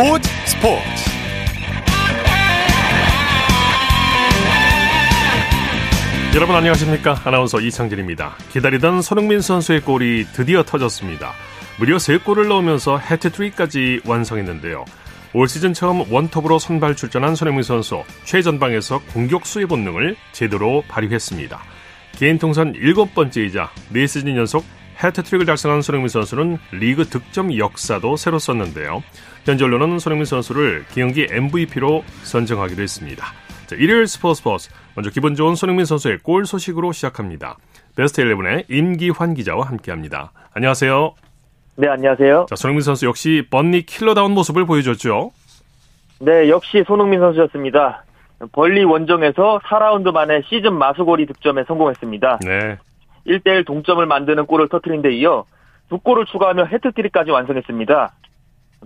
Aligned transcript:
스포츠 0.00 0.30
스포츠. 0.46 0.82
여러분 6.34 6.56
안녕하십니까? 6.56 7.20
아나운서 7.22 7.60
이창진입니다. 7.60 8.34
기다리던 8.50 9.02
손흥민 9.02 9.42
선수의 9.42 9.82
골이 9.82 10.24
드디어 10.32 10.62
터졌습니다. 10.62 11.32
무려 11.78 11.98
3골을 11.98 12.48
넣으면서 12.48 12.96
해트트릭까지 12.96 14.00
완성했는데요. 14.06 14.86
올 15.34 15.46
시즌 15.46 15.74
처음 15.74 16.10
원톱으로 16.10 16.58
선발 16.58 16.96
출전한 16.96 17.34
손흥민 17.34 17.62
선수 17.62 18.02
최전방에서 18.24 19.02
공격수의 19.12 19.66
본능을 19.66 20.16
제대로 20.32 20.82
발휘했습니다. 20.88 21.60
개인 22.12 22.38
통산 22.38 22.72
7번째이자 22.72 23.68
4시즌 23.92 24.34
연속 24.34 24.64
해트트릭을 25.04 25.44
달성한 25.44 25.82
손흥민 25.82 26.08
선수는 26.08 26.58
리그 26.72 27.06
득점 27.06 27.58
역사도 27.58 28.16
새로 28.16 28.38
썼는데요. 28.38 29.02
현지 29.44 29.64
언론은 29.64 29.98
손흥민 29.98 30.26
선수를 30.26 30.84
이 30.92 30.96
경기 30.96 31.28
MVP로 31.30 32.04
선정하기도 32.22 32.82
했습니다. 32.82 33.24
자, 33.66 33.76
일요일 33.76 34.06
스포츠 34.06 34.38
스포츠 34.38 34.70
먼저 34.94 35.10
기분 35.10 35.34
좋은 35.34 35.54
손흥민 35.54 35.86
선수의 35.86 36.18
골 36.18 36.44
소식으로 36.44 36.92
시작합니다. 36.92 37.56
베스트 37.96 38.22
11의 38.22 38.64
임기환 38.68 39.34
기자와 39.34 39.66
함께합니다. 39.66 40.32
안녕하세요. 40.52 41.14
네, 41.76 41.88
안녕하세요. 41.88 42.46
자, 42.50 42.56
손흥민 42.56 42.82
선수 42.82 43.06
역시 43.06 43.46
번리 43.50 43.86
킬러다운 43.86 44.32
모습을 44.32 44.66
보여줬죠. 44.66 45.32
네, 46.20 46.50
역시 46.50 46.84
손흥민 46.86 47.20
선수였습니다. 47.20 48.04
번리 48.52 48.84
원정에서 48.84 49.60
4라운드 49.64 50.12
만에 50.12 50.42
시즌 50.48 50.74
마수걸이 50.74 51.26
득점에 51.26 51.64
성공했습니다. 51.64 52.40
네. 52.44 52.78
1대1 53.26 53.66
동점을 53.66 54.04
만드는 54.04 54.46
골을 54.46 54.68
터트린 54.68 55.02
데 55.02 55.14
이어 55.14 55.44
두 55.88 55.98
골을 55.98 56.26
추가하며 56.26 56.66
해트트릭까지 56.66 57.30
완성했습니다. 57.30 58.12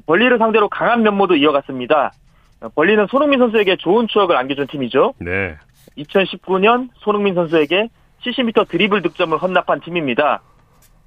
벌리를 0.07 0.37
상대로 0.39 0.69
강한 0.69 1.03
면모도 1.03 1.37
이어갔습니다. 1.37 2.13
벌리는 2.75 3.07
손흥민 3.09 3.39
선수에게 3.41 3.77
좋은 3.77 4.09
추억을 4.09 4.37
안겨준 4.37 4.67
팀이죠. 4.69 5.15
네. 5.19 5.57
2019년 5.99 6.89
손흥민 6.97 7.35
선수에게 7.35 7.89
70m 8.23 8.69
드리블 8.69 9.03
득점을 9.03 9.37
헌납한 9.37 9.81
팀입니다. 9.81 10.43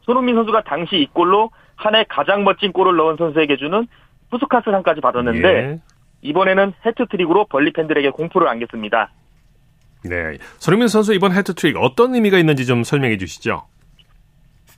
손흥민 0.02 0.36
선수가 0.36 0.62
당시 0.64 0.98
이 0.98 1.08
골로 1.12 1.50
한 1.76 1.96
해 1.96 2.04
가장 2.10 2.44
멋진 2.44 2.72
골을 2.72 2.96
넣은 2.96 3.18
선수에게 3.18 3.58
주는 3.58 3.88
푸스카스 4.30 4.72
상까지 4.72 5.00
받았는데 5.02 5.48
예. 5.48 5.80
이번에는 6.22 6.74
해트트릭으로 6.86 7.46
벌리 7.46 7.72
팬들에게 7.72 8.10
공포를 8.10 8.48
안겼습니다. 8.48 9.12
네. 10.04 10.38
손흥민 10.58 10.88
선수 10.88 11.14
이번 11.14 11.34
해트트릭 11.34 11.78
어떤 11.78 12.16
의미가 12.16 12.38
있는지 12.40 12.66
좀 12.66 12.84
설명해 12.84 13.18
주시죠. 13.18 13.64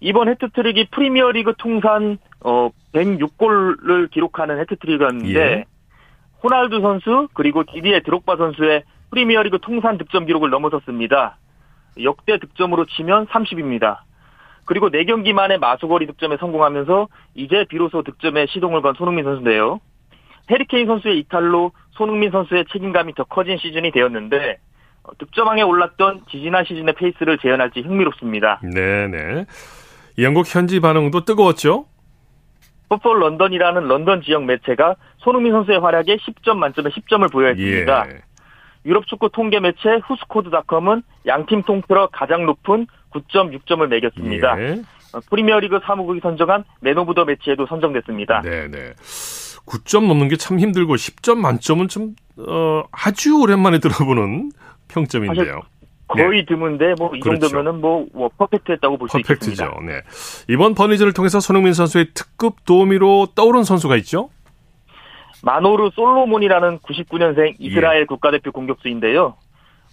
이번 0.02 0.30
해트트릭이 0.30 0.88
프리미어리그 0.92 1.54
통산 1.58 2.18
어 2.42 2.70
106골을 2.94 4.10
기록하는 4.12 4.60
해트트릭이었는데 4.60 5.40
예. 5.40 5.66
호날두 6.44 6.82
선수 6.82 7.28
그리고 7.34 7.64
디디에 7.64 8.02
드록바 8.02 8.38
선수의 8.38 8.84
프리미어리그 9.12 9.60
통산 9.62 9.98
득점 9.98 10.26
기록을 10.26 10.50
넘어섰습니다. 10.50 11.38
역대 12.02 12.38
득점으로 12.38 12.86
치면 12.86 13.28
30입니다. 13.28 14.00
그리고 14.66 14.90
4경기 14.90 15.34
만에 15.34 15.58
마수거리 15.58 16.06
득점에 16.06 16.38
성공하면서 16.38 17.08
이제 17.34 17.66
비로소 17.68 18.04
득점에 18.04 18.46
시동을 18.46 18.82
건 18.82 18.94
손흥민 18.94 19.26
선수인데요. 19.26 19.80
해리 20.50 20.71
케인 20.71 20.88
선수의 20.88 21.18
이탈로 21.20 21.72
손흥민 21.92 22.32
선수의 22.32 22.66
책임감이 22.72 23.16
더 23.16 23.24
커진 23.24 23.58
시즌이 23.58 23.92
되었는데 23.92 24.58
어, 25.04 25.12
득점왕에 25.18 25.64
올랐던 25.64 26.22
지지난 26.30 26.66
시즌의 26.66 26.94
페이스를 26.96 27.38
재현할지 27.40 27.82
흥미롭습니다. 27.82 28.62
네네. 28.74 29.46
영국 30.22 30.54
현지 30.54 30.80
반응도 30.80 31.26
뜨거웠죠? 31.26 31.86
풋볼 32.90 33.20
런던이라는 33.22 33.88
런던 33.88 34.22
지역 34.24 34.46
매체가 34.46 34.96
손흥민 35.20 35.52
선수의 35.54 35.80
활약에 35.80 36.18
10점 36.18 36.58
만점에 36.58 36.90
10점을 36.90 37.32
부여했습니다. 37.32 38.06
예. 38.10 38.22
유럽 38.86 39.06
축구 39.08 39.30
통계 39.32 39.60
매체 39.60 40.00
후스코어드닷컴은 40.08 41.04
양팀 41.28 41.64
통틀어 41.64 42.08
가장 42.12 42.46
높은 42.46 42.88
9.6점을 43.12 43.86
매겼습니다. 43.88 44.60
예. 44.62 44.82
어, 45.14 45.20
프리미어리그 45.30 45.80
사무국이 45.84 46.20
선정한 46.22 46.64
Man 46.82 46.98
of 46.98 47.14
the 47.14 47.26
Match에도 47.26 47.68
선정됐습니다. 47.68 48.42
네네. 48.42 48.94
9점 49.68 50.08
넘는 50.08 50.30
게 50.30 50.36
참 50.38 50.60
힘들고 50.60 50.96
10점 50.96 51.38
만점은 51.38 51.88
좀 51.90 52.16
어, 52.38 52.84
아주 52.92 53.40
오랜만에 53.40 53.78
들어보는 53.80 54.52
평점인데요. 54.88 55.62
거의 56.10 56.46
드문데 56.46 56.96
뭐이 56.98 57.20
그렇죠. 57.20 57.48
정도면은 57.48 57.80
뭐, 57.82 58.06
뭐 58.14 58.30
퍼펙트했다고 58.38 58.98
볼수 58.98 59.14
퍼펙트죠. 59.20 59.52
있겠습니다. 59.52 59.80
네. 59.86 60.02
이번 60.50 60.74
버니즈를 60.76 61.14
통해서 61.14 61.40
손흥민 61.40 61.74
선수의 61.74 62.08
특급 62.14 62.66
도우미로 62.66 63.28
떠오른 63.36 63.64
선수가 63.64 63.96
있죠? 63.98 64.30
마노르 65.44 65.92
솔로몬이라는 65.94 66.80
99년생 66.80 67.48
예. 67.52 67.56
이스라엘 67.60 68.06
국가대표 68.06 68.52
공격수인데요. 68.52 69.36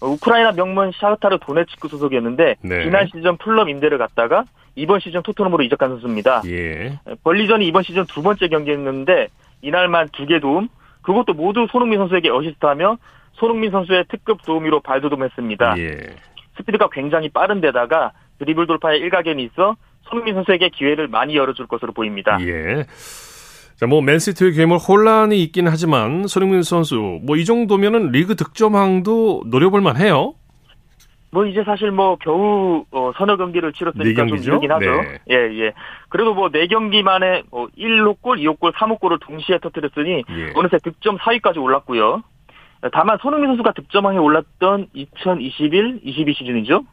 어, 0.00 0.06
우크라이나 0.08 0.52
명문 0.52 0.90
샤흐타르 0.94 1.38
도네츠크 1.40 1.88
소속이었는데 1.88 2.56
네. 2.62 2.84
지난 2.84 3.06
시즌 3.06 3.36
풀럼 3.36 3.68
임대를 3.68 3.98
갔다가 3.98 4.44
이번 4.74 5.00
시즌 5.00 5.22
토트넘으로 5.22 5.62
이적한 5.64 5.88
선수입니다. 5.90 6.42
예. 6.46 6.98
벌리전이 7.24 7.66
이번 7.66 7.82
시즌 7.82 8.04
두 8.06 8.22
번째 8.22 8.48
경기였는데 8.48 9.28
이날만 9.62 10.08
두 10.12 10.26
개 10.26 10.40
도움 10.40 10.68
그것도 11.02 11.34
모두 11.34 11.66
손흥민 11.70 11.98
선수에게 12.00 12.30
어시스트하며 12.30 12.98
손흥민 13.36 13.70
선수의 13.70 14.04
특급 14.08 14.42
도우미로 14.44 14.80
발돋움했습니다. 14.80 15.74
예. 15.78 15.96
스피드가 16.58 16.88
굉장히 16.90 17.28
빠른데다가 17.28 18.12
드리블 18.38 18.66
돌파에 18.66 18.96
일가견이 18.98 19.42
있어 19.44 19.76
손흥민 20.08 20.34
선수에게 20.34 20.70
기회를 20.70 21.08
많이 21.08 21.36
열어줄 21.36 21.66
것으로 21.66 21.92
보입니다. 21.92 22.38
예. 22.40 22.84
자, 23.76 23.86
뭐 23.86 24.00
맨시티의 24.00 24.52
괴물 24.52 24.78
혼란이 24.78 25.42
있긴 25.42 25.68
하지만 25.68 26.26
손흥민 26.26 26.62
선수 26.62 27.20
뭐 27.24 27.36
이 27.36 27.44
정도면은 27.44 28.10
리그 28.10 28.34
득점왕도 28.36 29.44
노려볼 29.46 29.82
만해요. 29.82 30.34
뭐 31.30 31.44
이제 31.44 31.62
사실 31.64 31.90
뭐 31.90 32.16
겨우 32.16 32.86
어, 32.90 33.12
서너 33.18 33.36
경기를 33.36 33.72
네 33.72 33.78
치렀으니까 33.78 34.22
좀 34.22 34.28
경기죠? 34.28 34.50
이르긴 34.52 34.72
하죠. 34.72 34.84
네. 35.02 35.18
예, 35.30 35.34
예. 35.64 35.72
그래도 36.08 36.32
뭐 36.32 36.48
네 36.48 36.66
경기 36.68 37.02
만에 37.02 37.42
뭐 37.50 37.66
1호 37.76 38.22
골, 38.22 38.38
2호 38.38 38.58
골, 38.58 38.72
3호 38.72 38.98
골을 39.00 39.18
동시에 39.20 39.58
터뜨렸으니 39.58 40.24
예. 40.30 40.52
어느새 40.54 40.78
득점 40.82 41.18
4위까지 41.18 41.58
올랐고요. 41.60 42.22
다만 42.92 43.18
손흥민 43.20 43.48
선수가 43.50 43.72
득점왕에 43.72 44.18
올랐던 44.18 44.88
2021, 44.92 46.00
22 46.02 46.34
시즌이죠. 46.34 46.84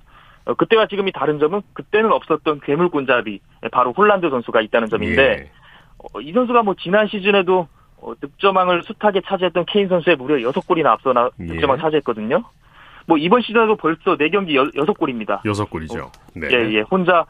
어, 0.45 0.53
그때와 0.55 0.87
지금이 0.87 1.11
다른 1.11 1.39
점은 1.39 1.61
그때는 1.73 2.11
없었던 2.11 2.59
괴물꾼잡이 2.61 3.39
바로 3.71 3.93
홀란드 3.93 4.29
선수가 4.29 4.61
있다는 4.61 4.89
점인데 4.89 5.21
예. 5.23 5.49
어, 5.97 6.19
이 6.21 6.33
선수가 6.33 6.63
뭐 6.63 6.75
지난 6.81 7.07
시즌에도 7.07 7.67
어, 8.01 8.13
득점왕을 8.19 8.83
숱하게 8.83 9.21
차지했던 9.25 9.65
케인 9.67 9.87
선수의 9.87 10.17
무려 10.17 10.35
6골이나 10.49 10.87
앞서 10.87 11.13
나 11.13 11.29
예. 11.39 11.45
득점왕 11.47 11.79
차지했거든요. 11.79 12.43
뭐 13.05 13.17
이번 13.17 13.41
시즌에도 13.41 13.75
벌써 13.75 14.15
4경기 14.17 14.55
6골입니다. 14.73 15.41
여섯 15.45 15.69
골이죠. 15.69 16.11
네. 16.35 16.47
예, 16.51 16.73
예. 16.73 16.81
혼자 16.81 17.25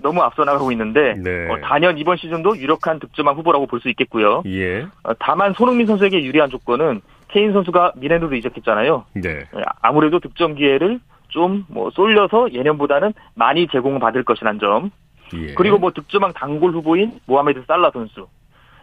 너무 0.00 0.20
앞서 0.22 0.44
나가고 0.44 0.70
있는데 0.72 1.14
네. 1.14 1.48
어, 1.50 1.58
단연 1.60 1.98
이번 1.98 2.16
시즌도 2.16 2.56
유력한 2.58 2.98
득점왕 3.00 3.36
후보라고 3.36 3.66
볼 3.66 3.80
수 3.80 3.88
있겠고요. 3.90 4.42
예. 4.46 4.82
어, 5.04 5.12
다만 5.18 5.52
손흥민 5.54 5.86
선수에게 5.86 6.22
유리한 6.24 6.50
조건은 6.50 7.00
케인 7.28 7.52
선수가 7.52 7.92
미네누로 7.96 8.36
이적했잖아요. 8.36 9.04
네. 9.14 9.30
예, 9.54 9.62
아무래도 9.82 10.18
득점 10.18 10.54
기회를 10.54 11.00
좀 11.28 11.64
뭐 11.68 11.90
쏠려서 11.90 12.52
예년보다는 12.52 13.12
많이 13.34 13.66
제공받을 13.68 14.24
것이란 14.24 14.58
점. 14.58 14.90
예. 15.34 15.54
그리고 15.54 15.78
뭐 15.78 15.90
득점왕 15.92 16.32
단골 16.32 16.72
후보인 16.72 17.20
모하메드 17.26 17.64
살라 17.66 17.90
선수. 17.92 18.28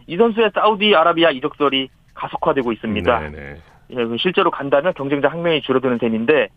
이 0.08 0.16
선수의 0.18 0.52
사우디아라비아 0.54 1.32
이적설이 1.32 1.90
가속화되고 2.14 2.72
있습니다. 2.72 3.20
네네. 3.20 3.56
예, 3.90 3.96
그 3.96 4.16
실제로 4.20 4.52
간다면 4.52 4.94
경쟁자 4.94 5.28
한 5.28 5.42
명이 5.42 5.62
줄어드는 5.62 5.98
셈인데 5.98 6.50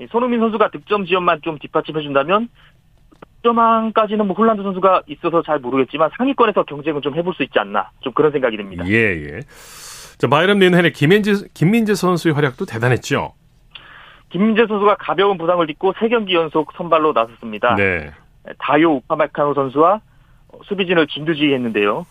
이 0.00 0.06
손흥민 0.10 0.40
선수가 0.40 0.70
득점 0.70 1.06
지원만 1.06 1.40
좀 1.42 1.58
뒷받침해준다면 1.58 2.48
득점왕까지는 3.42 4.26
뭐 4.26 4.36
홀란드 4.36 4.62
선수가 4.62 5.02
있어서 5.06 5.42
잘 5.42 5.60
모르겠지만 5.60 6.10
상위권에서 6.18 6.64
경쟁을 6.64 7.00
좀 7.00 7.14
해볼 7.14 7.34
수 7.34 7.42
있지 7.44 7.58
않나 7.58 7.90
좀 8.00 8.12
그런 8.12 8.32
생각이 8.32 8.56
듭니다. 8.56 8.84
예, 8.88 8.92
예. 8.92 9.40
자, 10.18 10.28
바이런 10.28 10.58
뮌헨의 10.58 10.92
김민재, 10.92 11.32
김민재 11.52 11.94
선수의 11.94 12.34
활약도 12.34 12.64
대단했죠. 12.64 13.34
김민재 14.30 14.66
선수가 14.66 14.96
가벼운 14.96 15.38
부상을 15.38 15.66
딛고 15.66 15.92
3경기 15.92 16.32
연속 16.32 16.72
선발로 16.76 17.12
나섰습니다. 17.12 17.74
네. 17.76 18.12
다요 18.58 18.94
우파메카노 18.94 19.54
선수와 19.54 20.00
어, 20.48 20.58
수비진을 20.64 21.06
진두지휘했는데요. 21.08 22.06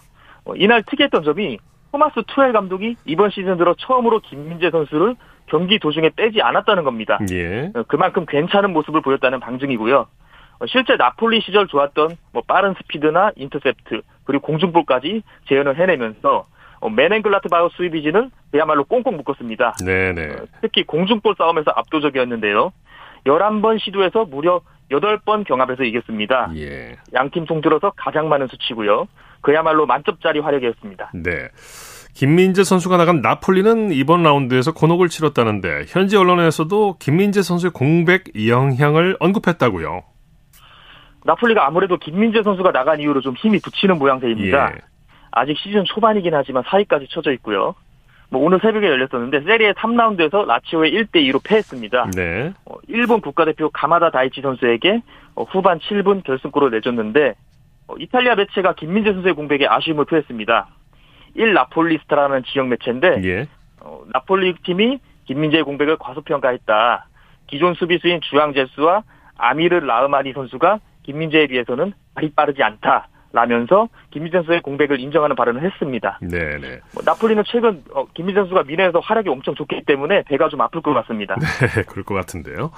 어, 0.45 0.55
이날 0.55 0.83
특이했던 0.83 1.23
점이 1.23 1.57
토마스 1.91 2.23
투엘 2.27 2.51
감독이 2.51 2.95
이번 3.05 3.29
시즌 3.31 3.57
들어 3.57 3.73
처음으로 3.77 4.19
김민재 4.19 4.69
선수를 4.69 5.15
경기 5.47 5.79
도중에 5.79 6.09
빼지 6.15 6.41
않았다는 6.41 6.83
겁니다. 6.83 7.19
예. 7.31 7.71
어, 7.73 7.83
그만큼 7.87 8.25
괜찮은 8.25 8.73
모습을 8.73 9.01
보였다는 9.01 9.39
방증이고요. 9.39 10.07
어, 10.59 10.65
실제 10.67 10.95
나폴리 10.95 11.41
시절 11.41 11.67
좋았던 11.67 12.17
뭐 12.33 12.43
빠른 12.45 12.73
스피드나 12.73 13.31
인터셉트 13.35 14.01
그리고 14.25 14.45
공중볼까지 14.45 15.23
재현을 15.47 15.77
해내면서 15.77 16.45
어, 16.79 16.89
메넨글라트바우 16.89 17.69
수비진을 17.73 18.29
그야말로 18.51 18.83
꽁꽁 18.83 19.17
묶었습니다. 19.17 19.75
네네. 19.85 20.33
어, 20.33 20.45
특히 20.61 20.83
공중볼 20.83 21.35
싸움에서 21.37 21.71
압도적이었는데요. 21.75 22.71
11번 23.25 23.79
시도에서 23.79 24.25
무려 24.25 24.61
8번 24.91 25.45
경합에서 25.45 25.83
이겼습니다. 25.83 26.51
예. 26.57 26.95
양팀 27.13 27.45
통틀어서 27.45 27.93
가장 27.95 28.29
많은 28.29 28.47
수치고요. 28.47 29.07
그야말로 29.41 29.85
만점짜리 29.85 30.39
활약이었습니다. 30.39 31.11
네. 31.13 31.49
김민재 32.13 32.63
선수가 32.63 32.97
나간 32.97 33.21
나폴리는 33.21 33.91
이번 33.91 34.23
라운드에서 34.23 34.73
곤혹을 34.73 35.09
치렀다는데 35.09 35.83
현지 35.87 36.15
언론에서도 36.15 36.97
김민재 36.97 37.41
선수의 37.41 37.71
공백 37.71 38.47
영향을 38.47 39.17
언급했다고요. 39.19 40.03
나폴리가 41.25 41.67
아무래도 41.67 41.97
김민재 41.97 42.43
선수가 42.43 42.71
나간 42.71 43.01
이후로 43.01 43.21
좀 43.21 43.35
힘이 43.35 43.59
붙이는 43.59 43.97
모양새입니다. 43.97 44.71
예. 44.71 44.77
아직 45.35 45.57
시즌 45.57 45.83
초반이긴 45.83 46.33
하지만 46.33 46.63
4위까지 46.63 47.09
쳐져 47.09 47.31
있고요. 47.33 47.75
뭐 48.29 48.43
오늘 48.43 48.59
새벽에 48.59 48.87
열렸었는데 48.87 49.41
세리에 49.41 49.73
3라운드에서 49.73 50.45
라치오에 50.45 50.89
1대 50.91 51.17
2로 51.29 51.41
패했습니다. 51.43 52.11
네. 52.15 52.53
어, 52.65 52.75
일본 52.87 53.21
국가대표 53.21 53.69
가마다 53.69 54.09
다이치 54.09 54.41
선수에게 54.41 55.01
어, 55.35 55.43
후반 55.43 55.79
7분 55.79 56.23
결승골을 56.23 56.71
내줬는데 56.71 57.35
어, 57.87 57.95
이탈리아 57.99 58.35
매체가 58.35 58.73
김민재 58.73 59.13
선수의 59.13 59.35
공백에 59.35 59.67
아쉬움을 59.67 60.05
표했습니다. 60.05 60.67
1 61.35 61.53
나폴리스타라는 61.53 62.43
지역 62.45 62.67
매체인데 62.67 63.21
예. 63.25 63.47
어, 63.81 64.01
나폴리 64.13 64.55
팀이 64.63 64.99
김민재의 65.25 65.63
공백을 65.63 65.97
과소평가했다. 65.97 67.07
기존 67.47 67.73
수비수인 67.75 68.21
주앙 68.21 68.53
제스와 68.53 69.03
아미르 69.37 69.79
라흐마니 69.79 70.31
선수가 70.33 70.79
김민재에 71.03 71.47
비해서는 71.47 71.93
발이 72.15 72.31
빠르지 72.31 72.63
않다. 72.63 73.09
라면서 73.35 73.89
김민재 74.11 74.37
선수의 74.37 74.61
공백을 74.61 74.99
인정하는 74.99 75.35
발언을 75.35 75.61
했습니다. 75.61 76.19
네네. 76.21 76.79
뭐, 76.93 77.03
나폴리는 77.05 77.43
최근 77.45 77.83
어, 77.93 78.05
김민재 78.13 78.39
선수가 78.39 78.63
미네에서 78.63 78.99
활약이 78.99 79.27
엄청 79.27 79.53
좋기 79.55 79.83
때문에 79.85 80.23
배가 80.23 80.47
좀 80.47 80.61
아플 80.61 80.81
것 80.81 80.93
같습니다. 80.93 81.35
네, 81.35 81.83
그럴 81.83 82.05
것 82.05 82.15
같은데요. 82.15 82.71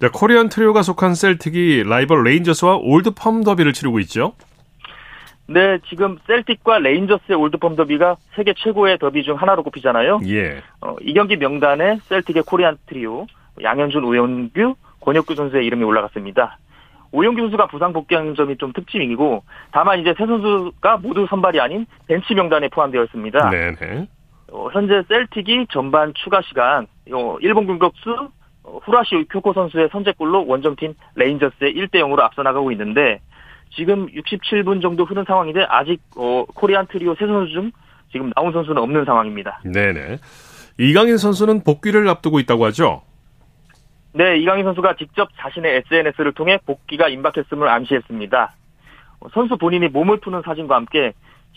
자, 0.00 0.10
코리안 0.12 0.50
트리오가 0.50 0.82
속한 0.82 1.14
셀틱이 1.14 1.84
라이벌 1.84 2.22
레인저스와 2.22 2.76
올드펌 2.82 3.42
더비를 3.44 3.72
치르고 3.72 3.98
있죠. 4.00 4.34
네, 5.46 5.78
지금 5.88 6.18
셀틱과 6.26 6.80
레인저스의 6.80 7.38
올드펌 7.38 7.74
더비가 7.76 8.16
세계 8.36 8.52
최고의 8.54 8.98
더비 8.98 9.24
중 9.24 9.36
하나로 9.36 9.62
꼽히잖아요. 9.62 10.20
예. 10.26 10.62
어, 10.82 10.96
이 11.00 11.14
경기 11.14 11.36
명단에 11.36 11.98
셀틱의 12.04 12.42
코리안 12.46 12.76
트리오, 12.86 13.26
양현준, 13.62 14.04
오현규, 14.04 14.74
권혁규 15.00 15.34
선수의 15.34 15.64
이름이 15.66 15.82
올라갔습니다. 15.84 16.58
오현규 17.14 17.42
선수가 17.42 17.68
부상 17.68 17.92
복귀한 17.92 18.34
점이 18.34 18.56
좀 18.58 18.72
특징이고 18.72 19.44
다만 19.70 20.00
이제 20.00 20.12
세 20.18 20.26
선수가 20.26 20.96
모두 20.96 21.26
선발이 21.30 21.60
아닌 21.60 21.86
벤치 22.08 22.34
명단에 22.34 22.68
포함되어 22.68 23.04
있습니다. 23.04 23.50
네네. 23.50 24.08
어, 24.50 24.68
현재 24.72 25.00
셀틱이 25.06 25.68
전반 25.70 26.12
추가 26.14 26.42
시간 26.42 26.88
어, 27.12 27.36
일본 27.40 27.66
공격수 27.66 28.30
어, 28.64 28.78
후루하시 28.82 29.26
쿄고 29.30 29.52
선수의 29.52 29.90
선제골로 29.92 30.46
원정팀 30.48 30.94
레인저스에 31.14 31.74
1대 31.74 32.00
0으로 32.00 32.18
앞서 32.20 32.42
나가고 32.42 32.72
있는데 32.72 33.20
지금 33.76 34.08
67분 34.08 34.82
정도 34.82 35.04
흐른 35.04 35.24
상황인데 35.24 35.66
아직 35.68 36.00
어, 36.16 36.44
코리안 36.52 36.88
트리오 36.88 37.14
세 37.14 37.26
선수 37.26 37.52
중 37.52 37.70
지금 38.10 38.32
나온 38.34 38.52
선수는 38.52 38.82
없는 38.82 39.04
상황입니다. 39.04 39.60
네네. 39.64 40.18
이강인 40.78 41.16
선수는 41.18 41.62
복귀를 41.62 42.08
앞두고 42.08 42.40
있다고 42.40 42.64
하죠? 42.66 43.02
네, 44.16 44.36
이강인 44.38 44.64
선수가 44.64 44.94
직접 44.94 45.28
자신의 45.36 45.82
SNS를 45.90 46.32
통해 46.32 46.58
복귀가 46.64 47.08
임박했음을 47.08 47.68
암시했습니다. 47.68 48.52
어, 49.20 49.28
선수 49.32 49.56
본인이 49.56 49.88
몸을 49.88 50.18
푸는 50.20 50.42
사진과 50.42 50.76
함께 50.76 51.12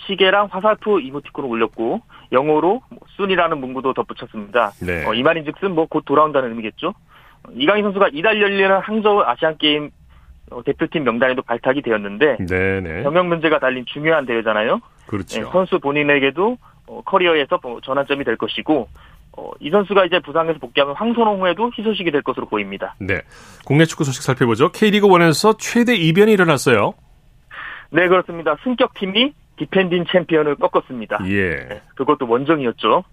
시계랑 0.08 0.48
화살표 0.52 1.00
이모티콘을 1.00 1.48
올렸고 1.50 2.02
영어로 2.32 2.82
뭐 2.90 3.00
순이라는 3.16 3.60
문구도 3.60 3.94
덧붙였습니다. 3.94 4.72
네. 4.86 5.06
어, 5.06 5.14
이 5.14 5.22
말인즉슨 5.22 5.74
뭐 5.76 5.86
곧 5.86 6.04
돌아온다는 6.06 6.50
의미겠죠. 6.50 6.90
어, 6.90 7.52
이강인 7.54 7.84
선수가 7.84 8.10
이달 8.14 8.42
열리는 8.42 8.76
항저우 8.80 9.22
아시안 9.22 9.58
게임 9.58 9.92
어, 10.50 10.64
대표팀 10.64 11.04
명단에도 11.04 11.44
발탁이 11.44 11.84
되었는데 11.84 12.38
네네. 12.48 13.04
병역 13.04 13.28
문제가 13.28 13.60
달린 13.60 13.86
중요한 13.86 14.26
대회잖아요. 14.26 14.82
그렇죠. 15.06 15.42
네, 15.42 15.46
선수 15.52 15.80
본인에게도 15.80 16.58
어, 16.88 17.02
커리어에서 17.06 17.60
뭐 17.62 17.82
전환점이 17.82 18.24
될 18.24 18.36
것이고 18.36 18.88
어, 19.38 19.52
이 19.60 19.70
선수가 19.70 20.06
이제 20.06 20.20
부상에서 20.20 20.58
복귀하면 20.60 20.96
황선홍에도 20.96 21.72
희소식이 21.78 22.12
될 22.12 22.24
것으로 22.24 22.48
보입니다. 22.48 22.96
네. 23.00 23.22
국내 23.66 23.86
축구 23.86 24.04
소식 24.04 24.24
살펴보죠. 24.24 24.72
K리그 24.72 25.08
1에서 25.08 25.58
최대 25.60 25.96
이변이 25.96 26.34
일어났어요. 26.34 26.94
네, 27.92 28.08
그렇습니다. 28.08 28.58
승격팀이 28.64 29.34
디펜딩 29.58 30.06
챔피언을 30.12 30.56
꺾었습니다. 30.56 31.20
예. 31.28 31.50
네, 31.68 31.82
그것도 31.96 32.28
원정이었죠. 32.28 33.04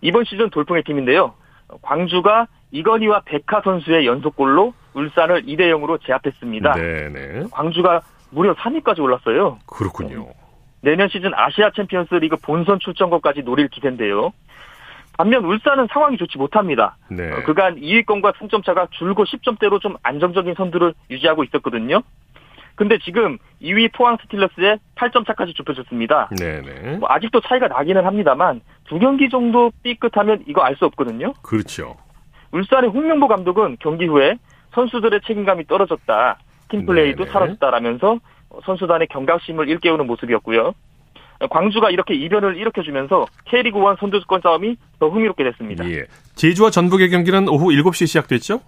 이번 0.00 0.24
시즌 0.24 0.50
돌풍의 0.50 0.84
팀인데요. 0.84 1.34
광주가 1.82 2.46
이건희와 2.72 3.22
베카 3.24 3.60
선수의 3.62 4.06
연속골로 4.06 4.74
울산을 4.94 5.44
2대 5.44 5.60
0으로 5.70 5.98
제압했습니다. 6.04 6.72
네네. 6.72 7.44
광주가 7.52 8.02
무려 8.30 8.54
3위까지 8.54 9.00
올랐어요. 9.00 9.58
그렇군요. 9.66 10.28
내년 10.80 11.08
시즌 11.08 11.32
아시아 11.34 11.70
챔피언스 11.74 12.14
리그 12.16 12.36
본선 12.36 12.78
출전권까지 12.80 13.42
노릴 13.42 13.68
기세인데요. 13.68 14.32
반면 15.16 15.44
울산은 15.44 15.88
상황이 15.92 16.16
좋지 16.16 16.38
못합니다. 16.38 16.96
네. 17.08 17.30
어, 17.30 17.42
그간 17.44 17.76
2위권과 17.76 18.38
승점 18.38 18.62
차가 18.62 18.86
줄곧 18.90 19.24
10점대로 19.24 19.80
좀 19.80 19.96
안정적인 20.02 20.54
선두를 20.54 20.94
유지하고 21.10 21.44
있었거든요. 21.44 22.02
근데 22.76 22.98
지금 22.98 23.38
2위 23.62 23.92
포항 23.92 24.16
스틸러스에 24.22 24.78
8점 24.96 25.24
차까지 25.26 25.54
좁혀졌습니다. 25.54 26.30
네네. 26.36 26.96
뭐 26.96 27.08
아직도 27.08 27.40
차이가 27.42 27.68
나기는 27.68 28.04
합니다만 28.04 28.60
두 28.84 28.98
경기 28.98 29.28
정도 29.28 29.70
삐끗하면 29.84 30.42
이거 30.48 30.62
알 30.62 30.74
수 30.76 30.84
없거든요. 30.86 31.32
그렇죠. 31.42 31.96
울산의 32.50 32.90
홍명보 32.90 33.28
감독은 33.28 33.76
경기 33.78 34.06
후에 34.06 34.38
선수들의 34.72 35.20
책임감이 35.24 35.68
떨어졌다. 35.68 36.38
팀플레이도 36.68 37.24
네네. 37.24 37.32
사라졌다라면서 37.32 38.18
선수단의 38.64 39.06
경각심을 39.08 39.68
일깨우는 39.68 40.06
모습이었고요. 40.08 40.74
광주가 41.50 41.90
이렇게 41.90 42.14
이변을 42.14 42.56
일으켜주면서 42.56 43.26
K리그 43.46 43.78
1 43.78 43.96
선두권 44.00 44.40
싸움이 44.42 44.76
더 44.98 45.08
흥미롭게 45.08 45.44
됐습니다. 45.44 45.88
예. 45.90 46.04
제주와 46.34 46.70
전북의 46.70 47.10
경기는 47.10 47.48
오후 47.48 47.68
7시 47.70 48.06
시작됐죠? 48.06 48.60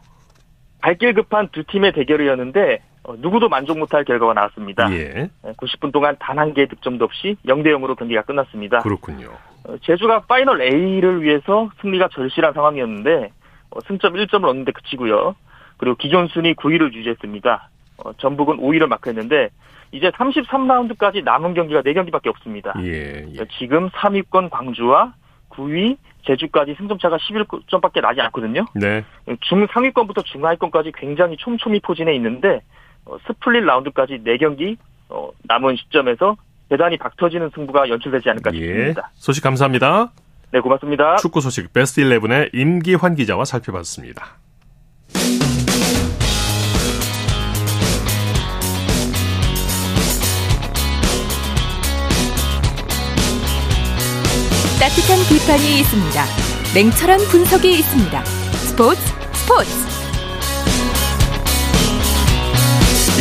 갈 0.80 0.97
길 0.97 1.14
급한 1.14 1.48
두 1.52 1.64
팀의 1.64 1.92
대결이었는데 1.92 2.82
어, 3.04 3.14
누구도 3.18 3.48
만족 3.48 3.78
못할 3.78 4.04
결과가 4.04 4.34
나왔습니다. 4.34 4.92
예. 4.92 5.30
90분 5.56 5.92
동안 5.92 6.16
단 6.18 6.38
한 6.38 6.54
개의 6.54 6.68
득점도 6.68 7.04
없이 7.04 7.36
0대 7.46 7.66
0으로 7.68 7.96
경기가 7.96 8.22
끝났습니다. 8.22 8.78
그렇군요. 8.80 9.30
어, 9.64 9.76
제주가 9.82 10.20
파이널 10.20 10.60
A를 10.60 11.22
위해서 11.22 11.70
승리가 11.80 12.08
절실한 12.12 12.52
상황이었는데 12.52 13.30
어, 13.70 13.78
승점 13.86 14.14
1점을 14.14 14.44
얻는데 14.44 14.72
그치고요. 14.72 15.34
그리고 15.78 15.96
기존 15.96 16.26
순위 16.28 16.54
9위를 16.54 16.92
유지했습니다. 16.94 17.70
전북은 18.18 18.58
5위를 18.58 18.86
마크했는데 18.88 19.48
이제 19.92 20.10
33라운드까지 20.10 21.24
남은 21.24 21.54
경기가 21.54 21.82
4경기밖에 21.82 22.28
없습니다. 22.28 22.74
예, 22.82 23.24
예. 23.32 23.46
지금 23.58 23.88
3위권 23.90 24.50
광주와 24.50 25.14
9위 25.50 25.96
제주까지 26.26 26.74
승점차가 26.76 27.16
11점밖에 27.18 28.00
나지 28.00 28.20
않거든요. 28.22 28.64
네. 28.74 29.04
중상위권부터 29.40 30.22
중하위권까지 30.22 30.92
굉장히 30.96 31.36
촘촘히 31.36 31.80
포진해 31.80 32.14
있는데 32.16 32.62
어, 33.04 33.16
스플릿 33.26 33.64
라운드까지 33.64 34.22
4경기 34.24 34.76
어, 35.08 35.30
남은 35.44 35.76
시점에서 35.76 36.36
대단히 36.68 36.96
박터지는 36.98 37.50
승부가 37.54 37.88
연출되지 37.88 38.28
않을까 38.30 38.50
예. 38.54 38.58
싶습니다. 38.58 39.10
소식 39.14 39.42
감사합니다. 39.42 40.10
네, 40.52 40.60
고맙습니다. 40.60 41.16
축구 41.16 41.40
소식 41.40 41.72
베스트 41.72 42.02
11의 42.02 42.50
임기환 42.52 43.14
기자와 43.14 43.44
살펴봤습니다. 43.44 44.38
따뜻한 54.78 55.18
비판이 55.30 55.80
있습니다. 55.80 56.24
냉철한 56.74 57.20
분석이 57.30 57.78
있습니다. 57.78 58.24
스포츠 58.24 59.00
스포츠 59.32 59.70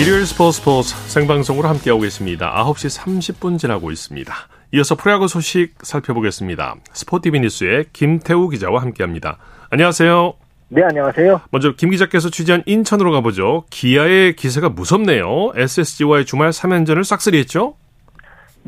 일요일 0.02 0.26
스포츠 0.26 0.60
스포츠 0.60 0.96
생방송으로 1.08 1.70
함께하고 1.70 2.02
계십니다. 2.02 2.54
9시 2.58 3.00
30분 3.00 3.58
지나고 3.58 3.92
있습니다. 3.92 4.34
이어서 4.74 4.96
프로야구 4.96 5.30
소식 5.30 5.76
살펴보겠습니다. 5.82 6.76
스포티비 6.92 7.40
뉴스의 7.40 7.86
김태우 7.94 8.50
기자와 8.50 8.82
함께합니다. 8.82 9.38
안녕하세요. 9.70 10.34
네, 10.68 10.84
안녕하세요. 10.84 11.40
먼저 11.52 11.72
김 11.78 11.92
기자께서 11.92 12.30
취재한 12.30 12.64
인천으로 12.66 13.14
가보죠. 13.14 13.64
기아의 13.70 14.36
기세가 14.36 14.68
무섭네요. 14.68 15.54
SSG와의 15.56 16.26
주말 16.26 16.50
3연전을 16.50 17.06
싹쓸이했죠? 17.06 17.78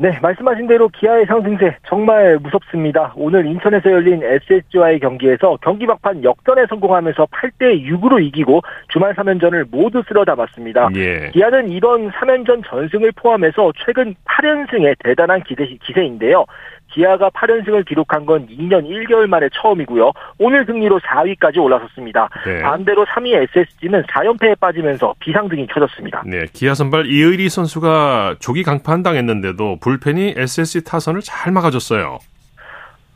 네, 0.00 0.16
말씀하신 0.22 0.68
대로 0.68 0.88
기아의 0.88 1.26
상승세 1.26 1.76
정말 1.88 2.38
무섭습니다. 2.38 3.12
오늘 3.16 3.44
인천에서 3.46 3.90
열린 3.90 4.22
SSG와의 4.22 5.00
경기에서 5.00 5.58
경기 5.60 5.86
막판 5.86 6.22
역전에 6.22 6.66
성공하면서 6.68 7.26
8대 7.26 7.84
6으로 7.84 8.24
이기고 8.24 8.60
주말 8.92 9.12
3연전을 9.16 9.66
모두 9.72 10.00
쓸어 10.06 10.24
담았습니다. 10.24 10.90
예. 10.94 11.30
기아는 11.32 11.70
이번 11.70 12.12
3연전 12.12 12.64
전승을 12.68 13.10
포함해서 13.16 13.72
최근 13.84 14.14
8연승의 14.24 14.94
대단한 15.02 15.42
기세, 15.42 15.66
기세인데요. 15.82 16.44
기아가 16.98 17.30
8연승을 17.30 17.86
기록한 17.86 18.26
건 18.26 18.48
2년 18.48 18.84
1개월 18.84 19.26
만에 19.28 19.48
처음이고요. 19.54 20.10
오늘 20.38 20.66
승리로 20.66 20.98
4위까지 20.98 21.58
올라섰습니다. 21.58 22.28
네. 22.44 22.60
반대로 22.60 23.06
3위 23.06 23.34
SSG는 23.34 24.02
4연패에 24.02 24.58
빠지면서 24.58 25.14
비상등이 25.20 25.68
켜졌습니다. 25.68 26.24
네, 26.26 26.46
기아 26.52 26.74
선발 26.74 27.06
이의리 27.06 27.48
선수가 27.48 28.36
조기 28.40 28.64
강판 28.64 29.04
당했는데도 29.04 29.78
불펜이 29.80 30.34
SSG 30.36 30.84
타선을 30.84 31.20
잘 31.22 31.52
막아줬어요. 31.52 32.18